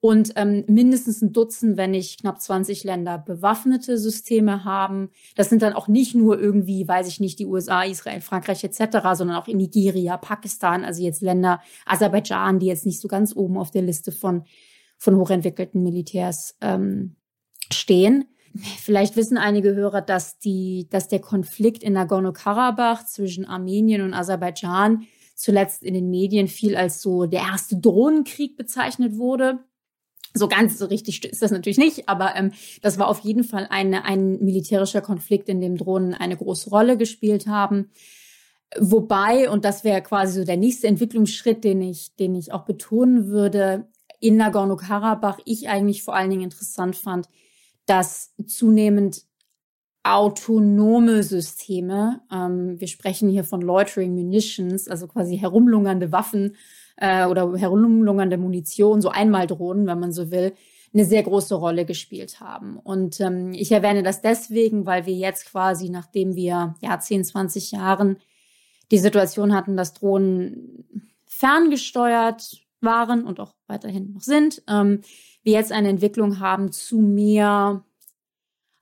[0.00, 5.10] Und ähm, mindestens ein Dutzend, wenn nicht knapp 20 Länder bewaffnete Systeme haben.
[5.36, 8.98] Das sind dann auch nicht nur irgendwie, weiß ich nicht, die USA, Israel, Frankreich etc.,
[9.12, 13.58] sondern auch in Nigeria, Pakistan, also jetzt Länder, Aserbaidschan, die jetzt nicht so ganz oben
[13.58, 14.44] auf der Liste von,
[14.96, 17.16] von hochentwickelten Militärs ähm,
[17.70, 18.24] stehen.
[18.78, 25.06] Vielleicht wissen einige Hörer, dass die, dass der Konflikt in Nagorno-Karabach zwischen Armenien und Aserbaidschan
[25.36, 29.60] zuletzt in den Medien viel als so der erste Drohnenkrieg bezeichnet wurde.
[30.32, 32.52] So ganz so richtig ist das natürlich nicht, aber ähm,
[32.82, 36.96] das war auf jeden Fall eine, ein militärischer Konflikt, in dem Drohnen eine große Rolle
[36.96, 37.90] gespielt haben.
[38.78, 43.26] Wobei, und das wäre quasi so der nächste Entwicklungsschritt, den ich, den ich auch betonen
[43.26, 43.88] würde,
[44.20, 47.28] in Nagorno-Karabach ich eigentlich vor allen Dingen interessant fand,
[47.86, 49.24] dass zunehmend
[50.02, 56.56] autonome Systeme, ähm, wir sprechen hier von Loitering Munitions, also quasi herumlungernde Waffen,
[57.00, 60.52] äh, oder herumlungernde Munition, so Einmaldrohnen, wenn man so will,
[60.92, 62.76] eine sehr große Rolle gespielt haben.
[62.78, 67.72] Und ähm, ich erwähne das deswegen, weil wir jetzt quasi, nachdem wir ja 10, 20
[67.72, 68.18] Jahren
[68.90, 70.84] die Situation hatten, dass Drohnen
[71.26, 75.00] ferngesteuert waren und auch weiterhin noch sind, ähm,
[75.42, 77.84] wir jetzt eine Entwicklung haben zu mehr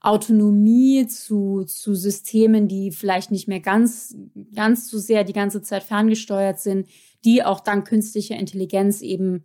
[0.00, 4.16] Autonomie, zu, zu Systemen, die vielleicht nicht mehr ganz,
[4.54, 6.88] ganz so sehr die ganze Zeit ferngesteuert sind,
[7.24, 9.44] die auch dank künstlicher Intelligenz eben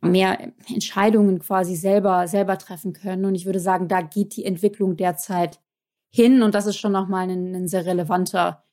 [0.00, 3.24] mehr Entscheidungen quasi selber, selber treffen können.
[3.24, 5.60] Und ich würde sagen, da geht die Entwicklung derzeit
[6.10, 8.64] hin und das ist schon nochmal ein, ein sehr relevanter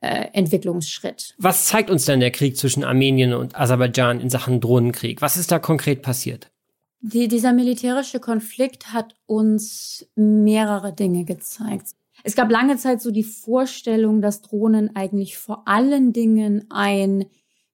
[0.00, 1.34] äh, Entwicklungsschritt.
[1.38, 5.20] Was zeigt uns denn der Krieg zwischen Armenien und Aserbaidschan in Sachen Drohnenkrieg?
[5.20, 6.50] Was ist da konkret passiert?
[7.02, 11.88] Die, dieser militärische Konflikt hat uns mehrere Dinge gezeigt.
[12.22, 17.24] Es gab lange Zeit so die Vorstellung, dass Drohnen eigentlich vor allen Dingen ein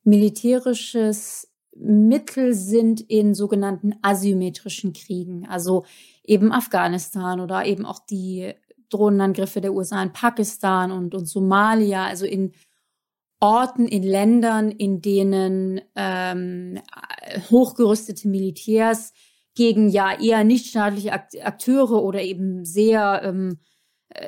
[0.06, 5.84] militärisches Mittel sind in sogenannten asymmetrischen Kriegen, also
[6.24, 8.54] eben Afghanistan oder eben auch die
[8.88, 12.52] Drohnenangriffe der USA in Pakistan und, und Somalia, also in
[13.40, 16.80] Orten, in Ländern, in denen ähm,
[17.50, 19.12] hochgerüstete Militärs
[19.54, 23.75] gegen ja eher nichtstaatliche Akteure oder eben sehr ähm, äh,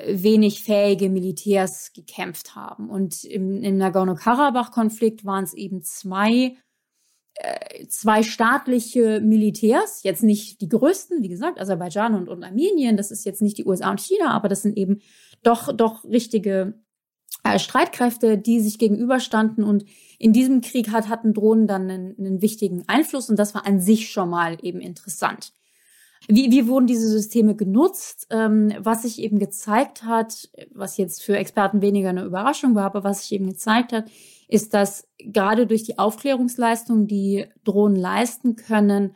[0.06, 2.90] wenig fähige Militärs gekämpft haben.
[2.90, 6.56] Und im, im Nagorno-Karabach-Konflikt waren es eben zwei,
[7.34, 13.10] äh, zwei staatliche Militärs, jetzt nicht die größten, wie gesagt, Aserbaidschan und, und Armenien, das
[13.10, 15.00] ist jetzt nicht die USA und China, aber das sind eben
[15.42, 16.74] doch, doch richtige
[17.44, 19.84] äh, Streitkräfte, die sich gegenüberstanden und
[20.18, 23.80] in diesem Krieg hat, hatten Drohnen dann einen, einen wichtigen Einfluss und das war an
[23.80, 25.52] sich schon mal eben interessant.
[26.26, 28.26] Wie, wie wurden diese Systeme genutzt?
[28.30, 33.04] Ähm, was sich eben gezeigt hat, was jetzt für Experten weniger eine Überraschung war, aber
[33.04, 34.10] was sich eben gezeigt hat,
[34.48, 39.14] ist, dass gerade durch die Aufklärungsleistung, die Drohnen leisten können,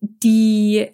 [0.00, 0.88] die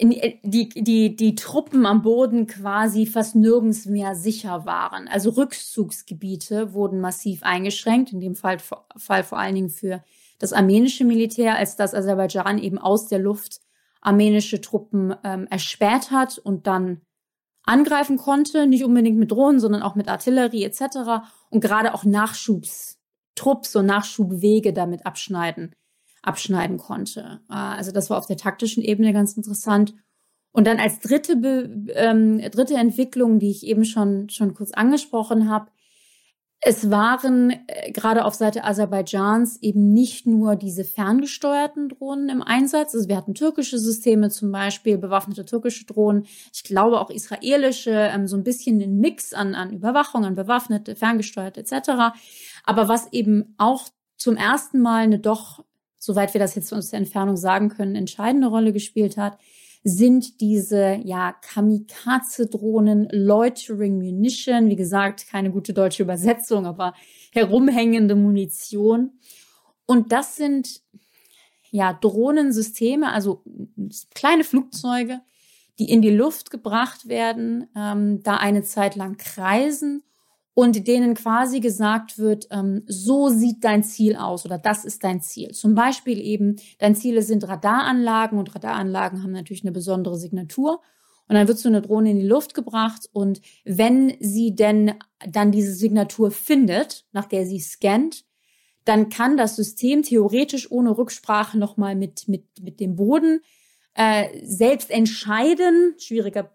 [0.00, 5.06] die, die, die Truppen am Boden quasi fast nirgends mehr sicher waren.
[5.06, 10.02] Also Rückzugsgebiete wurden massiv eingeschränkt, in dem Fall, Fall vor allen Dingen für
[10.38, 13.60] das armenische Militär, als das Aserbaidschan eben aus der Luft
[14.04, 17.00] armenische Truppen ähm, erspäht hat und dann
[17.64, 21.24] angreifen konnte, nicht unbedingt mit Drohnen, sondern auch mit Artillerie etc.
[21.50, 25.74] und gerade auch Nachschubstrupps und Nachschubwege damit abschneiden,
[26.22, 27.40] abschneiden konnte.
[27.48, 29.94] Äh, also das war auf der taktischen Ebene ganz interessant.
[30.52, 35.50] Und dann als dritte, Be ähm, dritte Entwicklung, die ich eben schon, schon kurz angesprochen
[35.50, 35.70] habe,
[36.66, 42.94] es waren äh, gerade auf Seite Aserbaidschans eben nicht nur diese ferngesteuerten Drohnen im Einsatz.
[42.94, 46.24] Also wir hatten türkische Systeme zum Beispiel, bewaffnete türkische Drohnen.
[46.54, 50.96] Ich glaube auch israelische, ähm, so ein bisschen ein Mix an, an Überwachung, an bewaffnete,
[50.96, 52.16] ferngesteuerte etc.
[52.64, 53.82] Aber was eben auch
[54.16, 55.62] zum ersten Mal eine doch,
[55.98, 59.36] soweit wir das jetzt aus der Entfernung sagen können, entscheidende Rolle gespielt hat,
[59.84, 66.94] sind diese ja Kamikaze-Drohnen, Loitering Munition, wie gesagt, keine gute deutsche Übersetzung, aber
[67.32, 69.12] herumhängende Munition.
[69.84, 70.80] Und das sind
[71.70, 73.44] ja Drohnensysteme, also
[74.14, 75.20] kleine Flugzeuge,
[75.78, 80.02] die in die Luft gebracht werden, ähm, da eine Zeit lang kreisen
[80.54, 85.20] und denen quasi gesagt wird, ähm, so sieht dein Ziel aus oder das ist dein
[85.20, 85.50] Ziel.
[85.50, 90.80] Zum Beispiel eben, dein Ziele sind Radaranlagen und Radaranlagen haben natürlich eine besondere Signatur.
[91.26, 94.92] Und dann wird so eine Drohne in die Luft gebracht und wenn sie denn
[95.26, 98.26] dann diese Signatur findet, nach der sie scannt,
[98.84, 103.40] dann kann das System theoretisch ohne Rücksprache nochmal mit, mit, mit dem Boden
[103.94, 106.54] äh, selbst entscheiden, schwieriger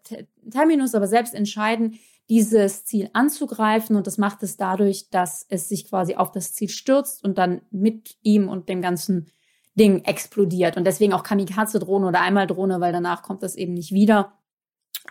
[0.51, 1.97] Terminus, aber selbst entscheiden,
[2.29, 3.95] dieses Ziel anzugreifen.
[3.95, 7.61] Und das macht es dadurch, dass es sich quasi auf das Ziel stürzt und dann
[7.71, 9.31] mit ihm und dem ganzen
[9.75, 10.77] Ding explodiert.
[10.77, 14.33] Und deswegen auch Kamikaze-Drohne oder Einmal-Drohne, weil danach kommt das eben nicht wieder.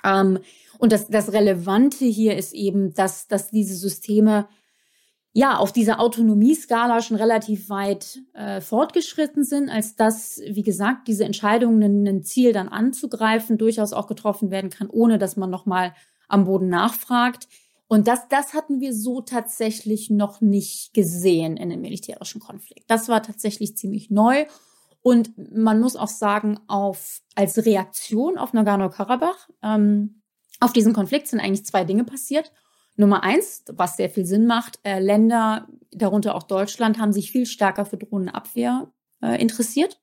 [0.04, 0.38] Ähm,
[0.78, 4.46] und das, das Relevante hier ist eben, dass, dass diese Systeme
[5.32, 11.24] ja auf dieser Autonomieskala schon relativ weit äh, fortgeschritten sind, als dass, wie gesagt, diese
[11.24, 15.94] Entscheidungen, ein Ziel dann anzugreifen, durchaus auch getroffen werden kann, ohne dass man nochmal
[16.28, 17.48] am Boden nachfragt.
[17.88, 22.90] Und das, das hatten wir so tatsächlich noch nicht gesehen in einem militärischen Konflikt.
[22.90, 24.44] Das war tatsächlich ziemlich neu.
[25.00, 30.22] Und man muss auch sagen, auf, als Reaktion auf Nagorno-Karabach, ähm,
[30.60, 32.52] auf diesen Konflikt sind eigentlich zwei Dinge passiert.
[32.96, 37.46] Nummer eins, was sehr viel Sinn macht, äh, Länder, darunter auch Deutschland, haben sich viel
[37.46, 40.00] stärker für Drohnenabwehr äh, interessiert.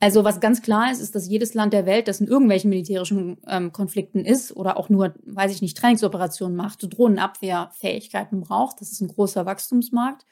[0.00, 3.38] Also was ganz klar ist, ist, dass jedes Land der Welt, das in irgendwelchen militärischen
[3.48, 8.80] ähm, Konflikten ist oder auch nur, weiß ich nicht, Trainingsoperationen macht, Drohnenabwehrfähigkeiten braucht.
[8.80, 10.24] Das ist ein großer Wachstumsmarkt.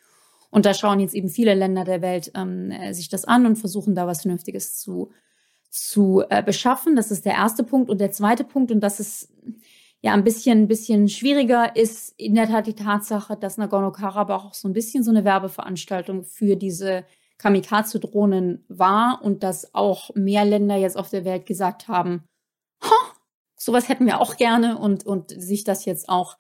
[0.50, 3.56] Und da schauen jetzt eben viele Länder der Welt ähm, äh, sich das an und
[3.56, 5.10] versuchen da was Vernünftiges zu,
[5.68, 6.94] zu äh, beschaffen.
[6.94, 7.90] Das ist der erste Punkt.
[7.90, 9.32] Und der zweite Punkt, und das ist
[10.00, 14.54] ja ein bisschen, ein bisschen schwieriger, ist in der Tat die Tatsache, dass Nagorno-Karabach auch
[14.54, 17.04] so ein bisschen so eine Werbeveranstaltung für diese
[17.38, 22.24] Kamikaze-Drohnen war und dass auch mehr Länder jetzt auf der Welt gesagt haben,
[22.82, 22.94] ha,
[23.56, 26.38] sowas hätten wir auch gerne und, und sich das jetzt auch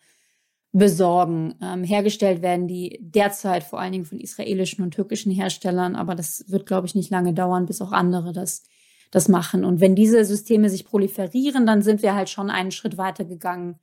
[0.72, 1.54] besorgen.
[1.62, 6.44] Ähm, hergestellt werden die derzeit vor allen Dingen von israelischen und türkischen Herstellern, aber das
[6.48, 8.62] wird, glaube ich, nicht lange dauern, bis auch andere das,
[9.10, 9.64] das machen.
[9.64, 13.78] Und wenn diese Systeme sich proliferieren, dann sind wir halt schon einen Schritt weiter gegangen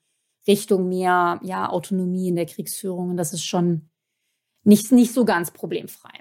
[0.48, 3.12] Richtung mehr ja, Autonomie in der Kriegsführung.
[3.12, 3.90] Und das ist schon
[4.64, 6.12] nicht, nicht so ganz problemfrei.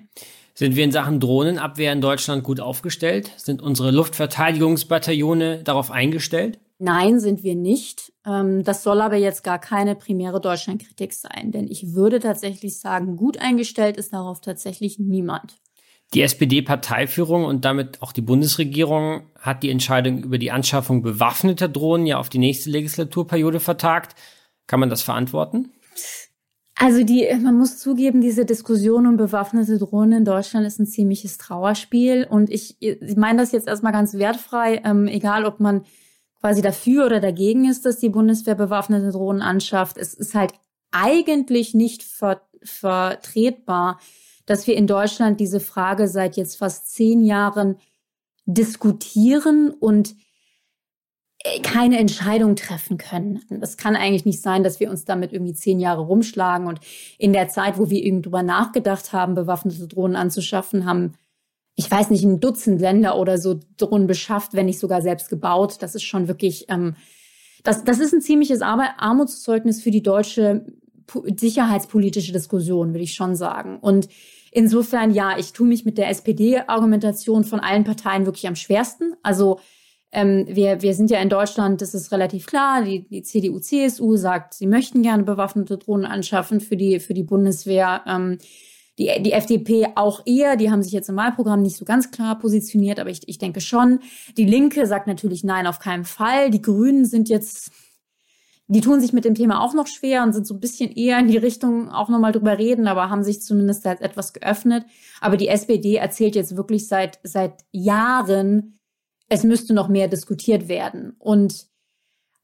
[0.54, 3.30] Sind wir in Sachen Drohnenabwehr in Deutschland gut aufgestellt?
[3.36, 6.58] Sind unsere Luftverteidigungsbataillone darauf eingestellt?
[6.78, 8.12] Nein, sind wir nicht.
[8.26, 13.16] Ähm, das soll aber jetzt gar keine primäre Deutschlandkritik sein, denn ich würde tatsächlich sagen,
[13.16, 15.56] gut eingestellt ist darauf tatsächlich niemand.
[16.12, 22.04] Die SPD-Parteiführung und damit auch die Bundesregierung hat die Entscheidung über die Anschaffung bewaffneter Drohnen
[22.04, 24.14] ja auf die nächste Legislaturperiode vertagt.
[24.66, 25.72] Kann man das verantworten?
[26.74, 31.38] Also die, man muss zugeben, diese Diskussion um bewaffnete Drohnen in Deutschland ist ein ziemliches
[31.38, 32.26] Trauerspiel.
[32.28, 35.84] Und ich, ich meine das jetzt erstmal ganz wertfrei, ähm, egal ob man
[36.40, 39.96] quasi dafür oder dagegen ist, dass die Bundeswehr bewaffnete Drohnen anschafft.
[39.96, 40.52] Es ist halt
[40.90, 43.98] eigentlich nicht ver vertretbar,
[44.46, 47.76] dass wir in Deutschland diese Frage seit jetzt fast zehn Jahren
[48.46, 50.14] diskutieren und
[51.62, 53.40] keine Entscheidung treffen können.
[53.48, 56.80] Das kann eigentlich nicht sein, dass wir uns damit irgendwie zehn Jahre rumschlagen und
[57.18, 61.14] in der Zeit, wo wir irgendwie drüber nachgedacht haben, bewaffnete Drohnen anzuschaffen, haben,
[61.74, 65.78] ich weiß nicht, ein Dutzend Länder oder so Drohnen beschafft, wenn nicht sogar selbst gebaut.
[65.80, 66.94] Das ist schon wirklich, ähm,
[67.64, 70.64] das, das ist ein ziemliches Armutszeugnis für die deutsche
[71.36, 73.78] sicherheitspolitische Diskussion, würde ich schon sagen.
[73.80, 74.08] Und
[74.50, 79.14] insofern, ja, ich tue mich mit der SPD-Argumentation von allen Parteien wirklich am schwersten.
[79.22, 79.58] Also
[80.12, 84.16] ähm, wir, wir sind ja in Deutschland, das ist relativ klar, die, die CDU, CSU
[84.16, 88.02] sagt, sie möchten gerne bewaffnete Drohnen anschaffen für die, für die Bundeswehr.
[88.06, 88.38] Ähm,
[88.98, 92.38] die, die FDP auch eher, die haben sich jetzt im Wahlprogramm nicht so ganz klar
[92.38, 94.00] positioniert, aber ich, ich denke schon.
[94.36, 96.50] Die Linke sagt natürlich nein, auf keinen Fall.
[96.50, 97.70] Die Grünen sind jetzt,
[98.66, 101.18] die tun sich mit dem Thema auch noch schwer und sind so ein bisschen eher
[101.18, 104.84] in die Richtung auch nochmal drüber reden, aber haben sich zumindest als etwas geöffnet.
[105.22, 108.78] Aber die SPD erzählt jetzt wirklich seit, seit Jahren,
[109.32, 111.16] es müsste noch mehr diskutiert werden.
[111.18, 111.66] Und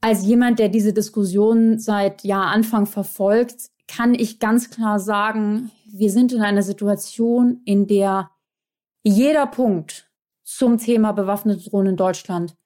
[0.01, 6.11] als jemand, der diese Diskussion seit Jahr Anfang verfolgt, kann ich ganz klar sagen, wir
[6.11, 8.31] sind in einer Situation, in der
[9.03, 10.11] jeder Punkt
[10.45, 12.57] zum Thema bewaffnete Drohnen in Deutschland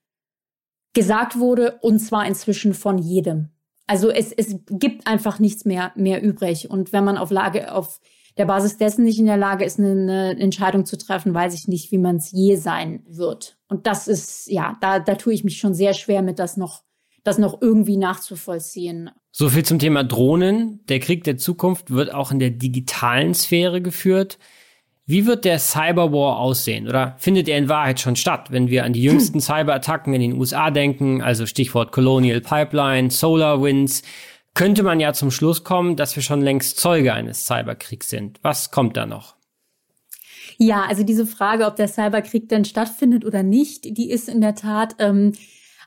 [0.94, 3.48] gesagt wurde, und zwar inzwischen von jedem.
[3.88, 6.70] Also es, es gibt einfach nichts mehr, mehr übrig.
[6.70, 7.98] Und wenn man auf Lage, auf
[8.38, 11.92] der Basis dessen nicht in der Lage ist, eine, Entscheidung zu treffen, weiß ich nicht,
[11.92, 13.58] wie man es je sein wird.
[13.68, 16.82] Und das ist, ja, da, da tue ich mich schon sehr schwer mit, das noch,
[17.24, 19.10] das noch irgendwie nachzuvollziehen.
[19.30, 20.80] So viel zum Thema Drohnen.
[20.88, 24.38] Der Krieg der Zukunft wird auch in der digitalen Sphäre geführt.
[25.04, 26.88] Wie wird der Cyberwar aussehen?
[26.88, 30.38] Oder findet er in Wahrheit schon statt, wenn wir an die jüngsten Cyberattacken in den
[30.38, 34.02] USA denken, also Stichwort Colonial Pipeline, SolarWinds,
[34.54, 38.38] könnte man ja zum Schluss kommen, dass wir schon längst Zeuge eines Cyberkriegs sind.
[38.42, 39.36] Was kommt da noch?
[40.58, 44.54] Ja, also diese Frage, ob der Cyberkrieg denn stattfindet oder nicht, die ist in der
[44.54, 45.32] Tat ähm,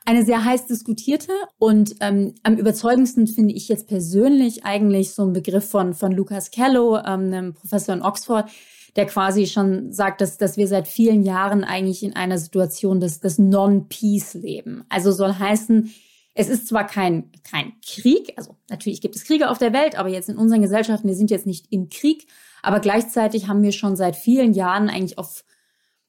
[0.04, 5.32] eine sehr heiß diskutierte und ähm, am überzeugendsten finde ich jetzt persönlich eigentlich so ein
[5.32, 8.48] Begriff von, von Lucas Kello, ähm, einem Professor in Oxford,
[8.94, 13.20] der quasi schon sagt, dass, dass wir seit vielen Jahren eigentlich in einer Situation des,
[13.20, 14.84] des Non-Peace leben.
[14.88, 15.92] Also soll heißen,
[16.38, 20.10] es ist zwar kein, kein Krieg, also natürlich gibt es Kriege auf der Welt, aber
[20.10, 22.26] jetzt in unseren Gesellschaften, wir sind jetzt nicht im Krieg,
[22.62, 25.44] aber gleichzeitig haben wir schon seit vielen Jahren eigentlich auf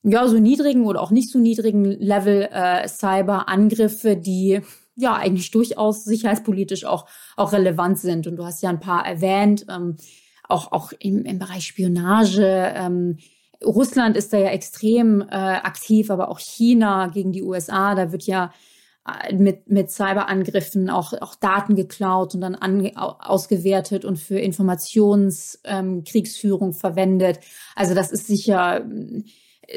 [0.04, 4.62] ja, so niedrigen oder auch nicht so niedrigen Level äh, Cyberangriffe, die
[4.96, 7.08] ja eigentlich durchaus sicherheitspolitisch auch,
[7.38, 8.28] auch relevant sind.
[8.28, 9.96] Und du hast ja ein paar erwähnt, ähm,
[10.44, 12.74] auch, auch im, im Bereich Spionage.
[12.76, 13.18] Ähm,
[13.64, 17.96] Russland ist da ja extrem äh, aktiv, aber auch China gegen die USA.
[17.96, 18.52] Da wird ja
[19.34, 26.74] mit, mit Cyberangriffen auch, auch Daten geklaut und dann an, ausgewertet und für Informationskriegsführung ähm,
[26.74, 27.40] verwendet.
[27.76, 28.86] Also das ist sicher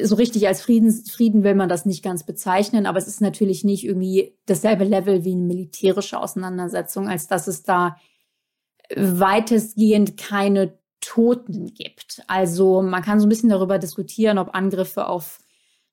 [0.03, 3.65] so richtig als Friedens, Frieden will man das nicht ganz bezeichnen, aber es ist natürlich
[3.65, 7.97] nicht irgendwie dasselbe Level wie eine militärische Auseinandersetzung, als dass es da
[8.95, 12.23] weitestgehend keine Toten gibt.
[12.27, 15.41] Also man kann so ein bisschen darüber diskutieren, ob Angriffe auf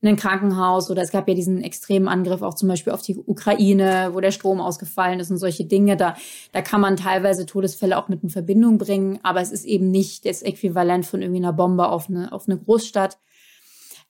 [0.04, 4.12] ein Krankenhaus oder es gab ja diesen extremen Angriff auch zum Beispiel auf die Ukraine,
[4.14, 5.98] wo der Strom ausgefallen ist und solche Dinge.
[5.98, 6.16] Da,
[6.52, 10.26] da kann man teilweise Todesfälle auch mit in Verbindung bringen, aber es ist eben nicht
[10.26, 13.18] das Äquivalent von irgendwie einer Bombe auf eine, auf eine Großstadt.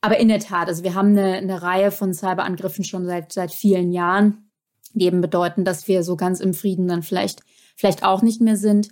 [0.01, 3.51] Aber in der Tat, also wir haben eine, eine Reihe von Cyberangriffen schon seit, seit
[3.51, 4.51] vielen Jahren,
[4.93, 7.41] die eben bedeuten, dass wir so ganz im Frieden dann vielleicht,
[7.75, 8.89] vielleicht auch nicht mehr sind.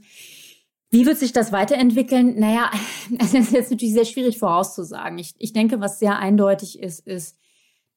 [0.92, 2.40] Wie wird sich das weiterentwickeln?
[2.40, 2.72] Naja,
[3.20, 5.18] es ist jetzt natürlich sehr schwierig vorauszusagen.
[5.18, 7.38] Ich, ich denke, was sehr eindeutig ist, ist,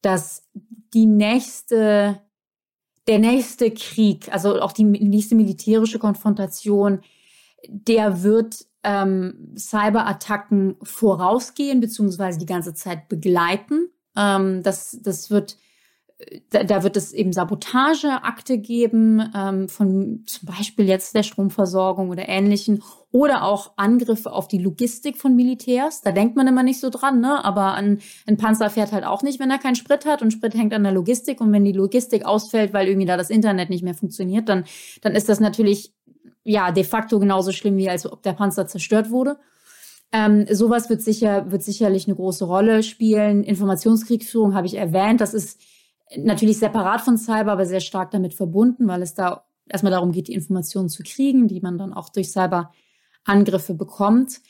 [0.03, 0.49] dass
[0.95, 2.21] die nächste,
[3.07, 7.01] der nächste Krieg, also auch die nächste militärische Konfrontation,
[7.69, 13.91] der wird ähm, Cyberattacken vorausgehen beziehungsweise die ganze Zeit begleiten.
[14.17, 15.59] Ähm, das, das wird
[16.51, 22.29] da, da wird es eben Sabotageakte geben, ähm, von zum Beispiel jetzt der Stromversorgung oder
[22.29, 26.03] ähnlichen, oder auch Angriffe auf die Logistik von Militärs.
[26.03, 27.43] Da denkt man immer nicht so dran, ne?
[27.45, 30.55] Aber ein, ein Panzer fährt halt auch nicht, wenn er keinen Sprit hat und Sprit
[30.55, 31.41] hängt an der Logistik.
[31.41, 34.65] Und wenn die Logistik ausfällt, weil irgendwie da das Internet nicht mehr funktioniert, dann,
[35.01, 35.95] dann ist das natürlich
[36.45, 39.39] ja de facto genauso schlimm, wie als ob der Panzer zerstört wurde.
[40.13, 43.43] Ähm, sowas wird sicher, wird sicherlich eine große Rolle spielen.
[43.43, 45.21] Informationskriegführung habe ich erwähnt.
[45.21, 45.61] Das ist
[46.17, 50.29] natürlich separat von Cyber, aber sehr stark damit verbunden, weil es da erstmal darum geht,
[50.29, 54.41] die Informationen zu kriegen, die man dann auch durch Cyberangriffe bekommt.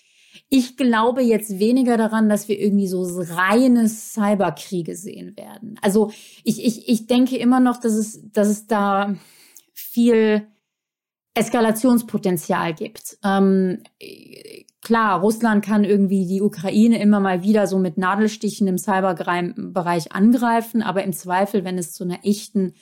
[0.51, 5.79] Ich glaube jetzt weniger daran, dass wir irgendwie so reine Cyberkriege sehen werden.
[5.83, 6.13] Also
[6.45, 9.17] ich, ich, ich denke immer noch, dass es, dass es da
[9.73, 10.47] viel
[11.35, 13.19] Eskalationspotenzial gibt.
[13.25, 13.83] Ähm,
[14.89, 20.81] klar, Russland kann irgendwie die Ukraine immer mal wieder so mit Nadelstichen im Cyberbereich angreifen,
[20.81, 22.73] aber im Zweifel, wenn es zu einer echten,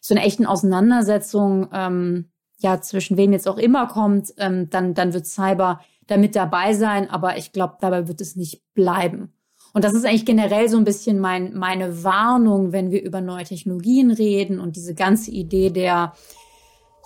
[0.00, 5.14] zu einer echten Auseinandersetzung ähm, ja zwischen wem jetzt auch immer kommt, ähm, dann dann
[5.14, 9.32] wird Cyber damit dabei sein, aber ich glaube, dabei wird es nicht bleiben.
[9.72, 13.44] Und das ist eigentlich generell so ein bisschen mein, meine Warnung, wenn wir über neue
[13.44, 16.14] Technologien reden und diese ganze Idee der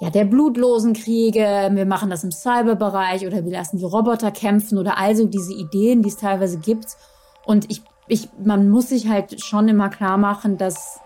[0.01, 4.79] ja, der blutlosen Kriege, wir machen das im Cyberbereich oder wir lassen die Roboter kämpfen
[4.79, 6.97] oder also diese Ideen, die es teilweise gibt.
[7.45, 11.01] Und ich, ich, man muss sich halt schon immer klar machen, dass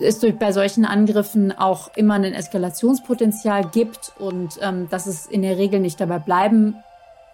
[0.00, 5.42] es durch, bei solchen Angriffen auch immer ein Eskalationspotenzial gibt und ähm, dass es in
[5.42, 6.76] der Regel nicht dabei bleiben,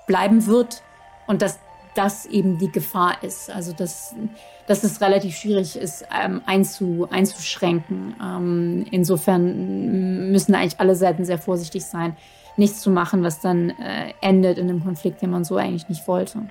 [0.06, 0.82] bleiben wird
[1.26, 1.58] und dass
[1.94, 3.50] das eben die Gefahr ist.
[3.50, 4.14] Also dass,
[4.66, 8.14] dass es relativ schwierig ist, ähm, einzu, einzuschränken.
[8.22, 12.16] Ähm, insofern müssen eigentlich alle Seiten sehr vorsichtig sein,
[12.56, 16.06] nichts zu machen, was dann äh, endet in einem Konflikt, den man so eigentlich nicht
[16.06, 16.42] wollte.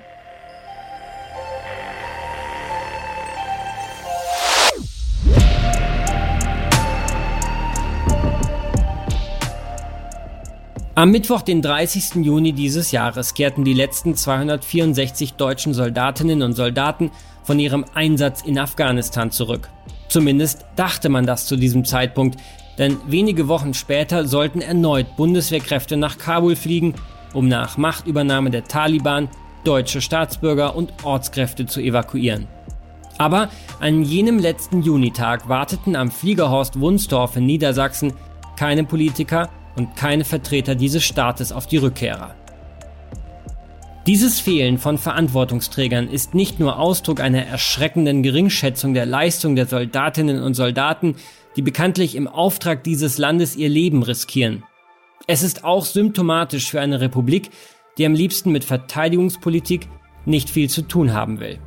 [10.94, 12.24] Am Mittwoch, den 30.
[12.24, 17.12] Juni dieses Jahres, kehrten die letzten 264 deutschen Soldatinnen und Soldaten
[17.52, 19.68] von ihrem Einsatz in Afghanistan zurück.
[20.08, 22.40] Zumindest dachte man das zu diesem Zeitpunkt,
[22.78, 26.96] denn wenige Wochen später sollten erneut Bundeswehrkräfte nach Kabul fliegen,
[27.34, 29.28] um nach Machtübernahme der Taliban
[29.66, 32.48] deutsche Staatsbürger und Ortskräfte zu evakuieren.
[33.18, 33.50] Aber
[33.82, 38.14] an jenem letzten Junitag warteten am Fliegerhorst Wunstorf in Niedersachsen
[38.56, 42.36] keine Politiker, und keine Vertreter dieses Staates auf die Rückkehrer.
[44.08, 50.42] Dieses Fehlen von Verantwortungsträgern ist nicht nur Ausdruck einer erschreckenden Geringschätzung der Leistung der Soldatinnen
[50.42, 51.18] und Soldaten,
[51.56, 54.64] die bekanntlich im Auftrag dieses Landes ihr Leben riskieren.
[55.28, 57.52] Es ist auch symptomatisch für eine Republik,
[58.00, 59.88] die am liebsten mit Verteidigungspolitik
[60.26, 61.60] nicht viel zu tun haben will.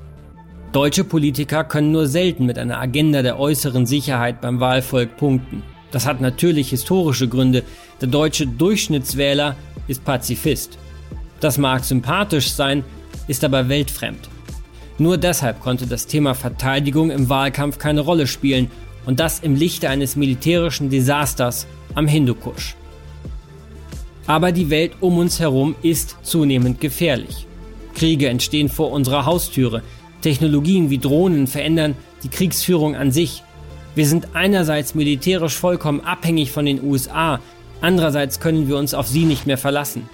[0.73, 5.63] Deutsche Politiker können nur selten mit einer Agenda der äußeren Sicherheit beim Wahlvolk punkten.
[5.93, 7.63] Das hat natürlich historische Gründe.
[8.01, 9.55] Der deutsche Durchschnittswähler
[9.87, 10.79] ist Pazifist.
[11.45, 12.85] Das mag sympathisch sein,
[13.29, 14.31] ist aber weltfremd.
[14.97, 18.71] Nur deshalb konnte das Thema Verteidigung im Wahlkampf keine Rolle spielen
[19.05, 22.77] und das im Lichte eines militärischen Desasters am Hindukusch.
[24.27, 27.47] Aber die Welt um uns herum ist zunehmend gefährlich.
[27.95, 29.83] Kriege entstehen vor unserer Haustüre,
[30.23, 33.43] Technologien wie Drohnen verändern die Kriegsführung an sich.
[33.95, 37.39] Wir sind einerseits militärisch vollkommen abhängig von den USA,
[37.83, 40.09] andererseits können wir uns auf sie nicht mehr verlassen.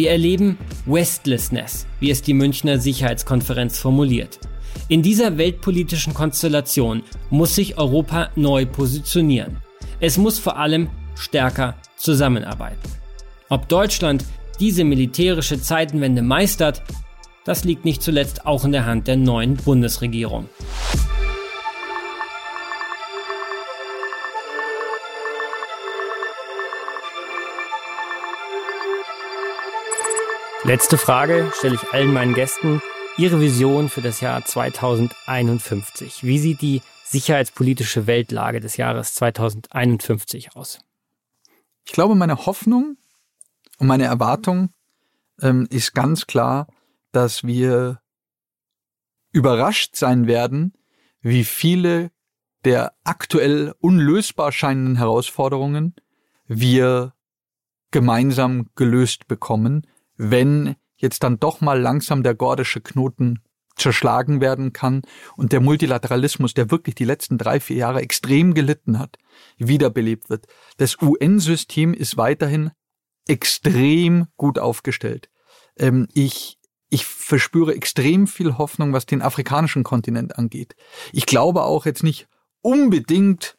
[0.00, 4.40] Wir erleben Westlessness, wie es die Münchner Sicherheitskonferenz formuliert.
[4.88, 9.58] In dieser weltpolitischen Konstellation muss sich Europa neu positionieren.
[10.00, 12.80] Es muss vor allem stärker zusammenarbeiten.
[13.50, 14.24] Ob Deutschland
[14.58, 16.82] diese militärische Zeitenwende meistert,
[17.44, 20.48] das liegt nicht zuletzt auch in der Hand der neuen Bundesregierung.
[30.70, 32.80] Letzte Frage stelle ich allen meinen Gästen.
[33.16, 36.22] Ihre Vision für das Jahr 2051.
[36.22, 40.78] Wie sieht die sicherheitspolitische Weltlage des Jahres 2051 aus?
[41.84, 42.98] Ich glaube, meine Hoffnung
[43.78, 44.72] und meine Erwartung
[45.42, 46.68] ähm, ist ganz klar,
[47.10, 48.00] dass wir
[49.32, 50.74] überrascht sein werden,
[51.20, 52.12] wie viele
[52.64, 55.96] der aktuell unlösbar scheinenden Herausforderungen
[56.46, 57.12] wir
[57.90, 59.84] gemeinsam gelöst bekommen,
[60.22, 63.40] wenn jetzt dann doch mal langsam der gordische Knoten
[63.76, 65.00] zerschlagen werden kann
[65.36, 69.16] und der Multilateralismus, der wirklich die letzten drei, vier Jahre extrem gelitten hat,
[69.56, 70.46] wiederbelebt wird.
[70.76, 72.70] Das UN-System ist weiterhin
[73.26, 75.30] extrem gut aufgestellt.
[75.78, 76.58] Ähm, ich
[76.92, 80.74] ich verspüre extrem viel Hoffnung, was den afrikanischen Kontinent angeht.
[81.12, 82.28] Ich glaube auch jetzt nicht
[82.62, 83.56] unbedingt,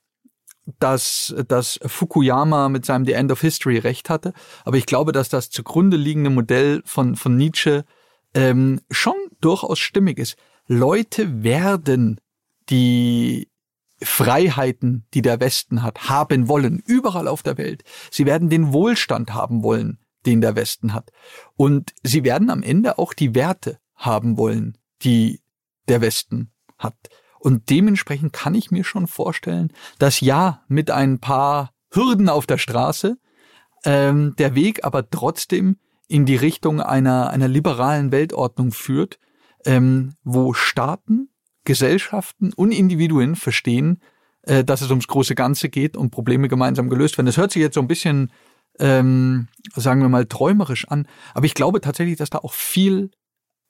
[0.79, 4.33] dass, dass Fukuyama mit seinem The End of History recht hatte,
[4.63, 7.85] aber ich glaube, dass das zugrunde liegende Modell von, von Nietzsche
[8.33, 10.37] ähm, schon durchaus stimmig ist.
[10.67, 12.21] Leute werden
[12.69, 13.49] die
[14.03, 17.83] Freiheiten, die der Westen hat, haben wollen, überall auf der Welt.
[18.09, 21.11] Sie werden den Wohlstand haben wollen, den der Westen hat.
[21.55, 25.41] Und sie werden am Ende auch die Werte haben wollen, die
[25.87, 26.95] der Westen hat.
[27.41, 32.59] Und dementsprechend kann ich mir schon vorstellen, dass ja mit ein paar Hürden auf der
[32.59, 33.17] Straße
[33.83, 35.77] ähm, der Weg aber trotzdem
[36.07, 39.17] in die Richtung einer, einer liberalen Weltordnung führt,
[39.65, 41.29] ähm, wo Staaten,
[41.63, 44.01] Gesellschaften und Individuen verstehen,
[44.43, 47.25] äh, dass es ums große Ganze geht und Probleme gemeinsam gelöst werden.
[47.25, 48.31] Das hört sich jetzt so ein bisschen
[48.79, 51.07] ähm, sagen wir mal, träumerisch an.
[51.33, 53.11] Aber ich glaube tatsächlich, dass da auch viel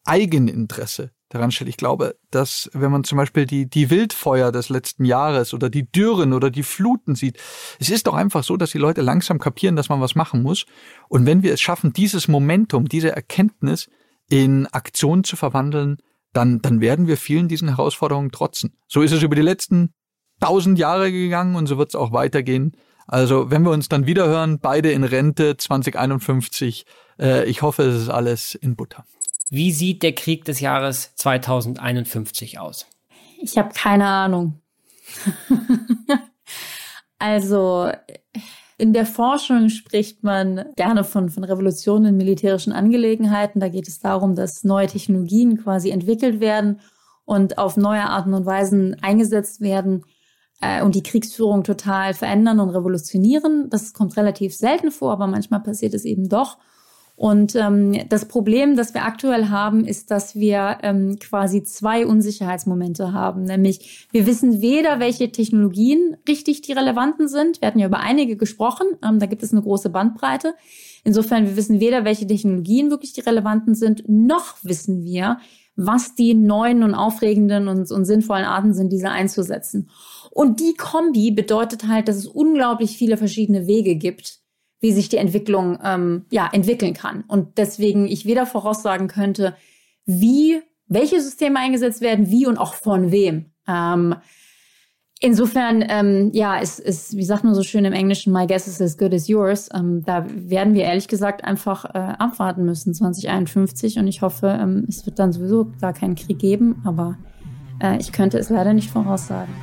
[0.06, 1.70] Eigeninteresse daran steht.
[1.70, 5.90] Ich glaube, dass wenn man zum Beispiel die, die Wildfeuer des letzten Jahres oder die
[5.90, 7.40] Dürren oder die Fluten sieht,
[7.80, 10.66] es ist doch einfach so, dass die Leute langsam kapieren, dass man was machen muss.
[11.10, 13.90] Und wenn wir es schaffen, dieses Momentum, diese Erkenntnis
[14.30, 15.98] in Aktion zu verwandeln,
[16.34, 18.78] dann, dann werden wir vielen diesen Herausforderungen trotzen.
[18.88, 19.94] So ist es über die letzten
[20.40, 22.76] tausend Jahre gegangen und so wird es auch weitergehen.
[23.08, 26.86] Also wenn wir uns dann wiederhören, beide in Rente 2051,
[27.20, 29.06] äh, ich hoffe, es ist alles in Butter.
[29.54, 32.88] Wie sieht der Krieg des Jahres 2051 aus?
[33.42, 34.62] Ich habe keine Ahnung.
[37.20, 37.92] also
[38.78, 43.60] in der Forschung spricht man gerne von, von Revolutionen in militärischen Angelegenheiten.
[43.60, 46.80] Da geht es darum, dass neue Technologien quasi entwickelt werden
[47.26, 50.06] und auf neue Arten und Weisen eingesetzt werden,
[50.62, 53.70] äh, und die Kriegsführung total verändern und revolutionieren.
[53.70, 56.58] Das kommt relativ selten vor, aber manchmal passiert es eben doch.
[57.16, 63.14] Und ähm, das Problem, das wir aktuell haben, ist, dass wir ähm, quasi zwei Unsicherheitsmomente
[63.14, 63.44] haben.
[63.44, 67.62] Nämlich, wir wissen weder, welche Technologien richtig die relevanten sind.
[67.62, 68.88] Wir hatten ja über einige gesprochen.
[69.04, 70.56] Ähm, da gibt es eine große Bandbreite.
[71.04, 75.38] Insofern, wir wissen weder, welche Technologien wirklich die relevanten sind, noch wissen wir,
[75.76, 79.90] was die neuen und aufregenden und, und sinnvollen Arten sind, diese einzusetzen.
[80.30, 84.41] Und die Kombi bedeutet halt, dass es unglaublich viele verschiedene Wege gibt,
[84.82, 87.24] wie sich die Entwicklung ähm, ja entwickeln kann.
[87.28, 89.56] Und deswegen ich weder voraussagen könnte,
[90.06, 93.46] wie welche Systeme eingesetzt werden, wie und auch von wem.
[93.66, 94.16] Ähm,
[95.22, 98.82] insofern, ähm, ja, es ist, wie sagt man so schön im Englischen, my guess is
[98.82, 99.70] as good as yours.
[99.74, 104.00] Ähm, da werden wir ehrlich gesagt einfach äh, abwarten müssen, 2051.
[104.00, 107.18] Und ich hoffe, ähm, es wird dann sowieso gar keinen Krieg geben, aber
[107.82, 109.54] äh, ich könnte es leider nicht voraussagen.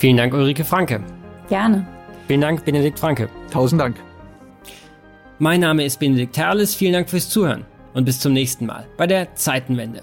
[0.00, 1.02] Vielen Dank, Ulrike Franke.
[1.50, 1.86] Gerne.
[2.26, 3.28] Vielen Dank, Benedikt Franke.
[3.50, 3.96] Tausend Dank.
[5.38, 6.74] Mein Name ist Benedikt Herles.
[6.74, 10.02] Vielen Dank fürs Zuhören und bis zum nächsten Mal bei der Zeitenwende.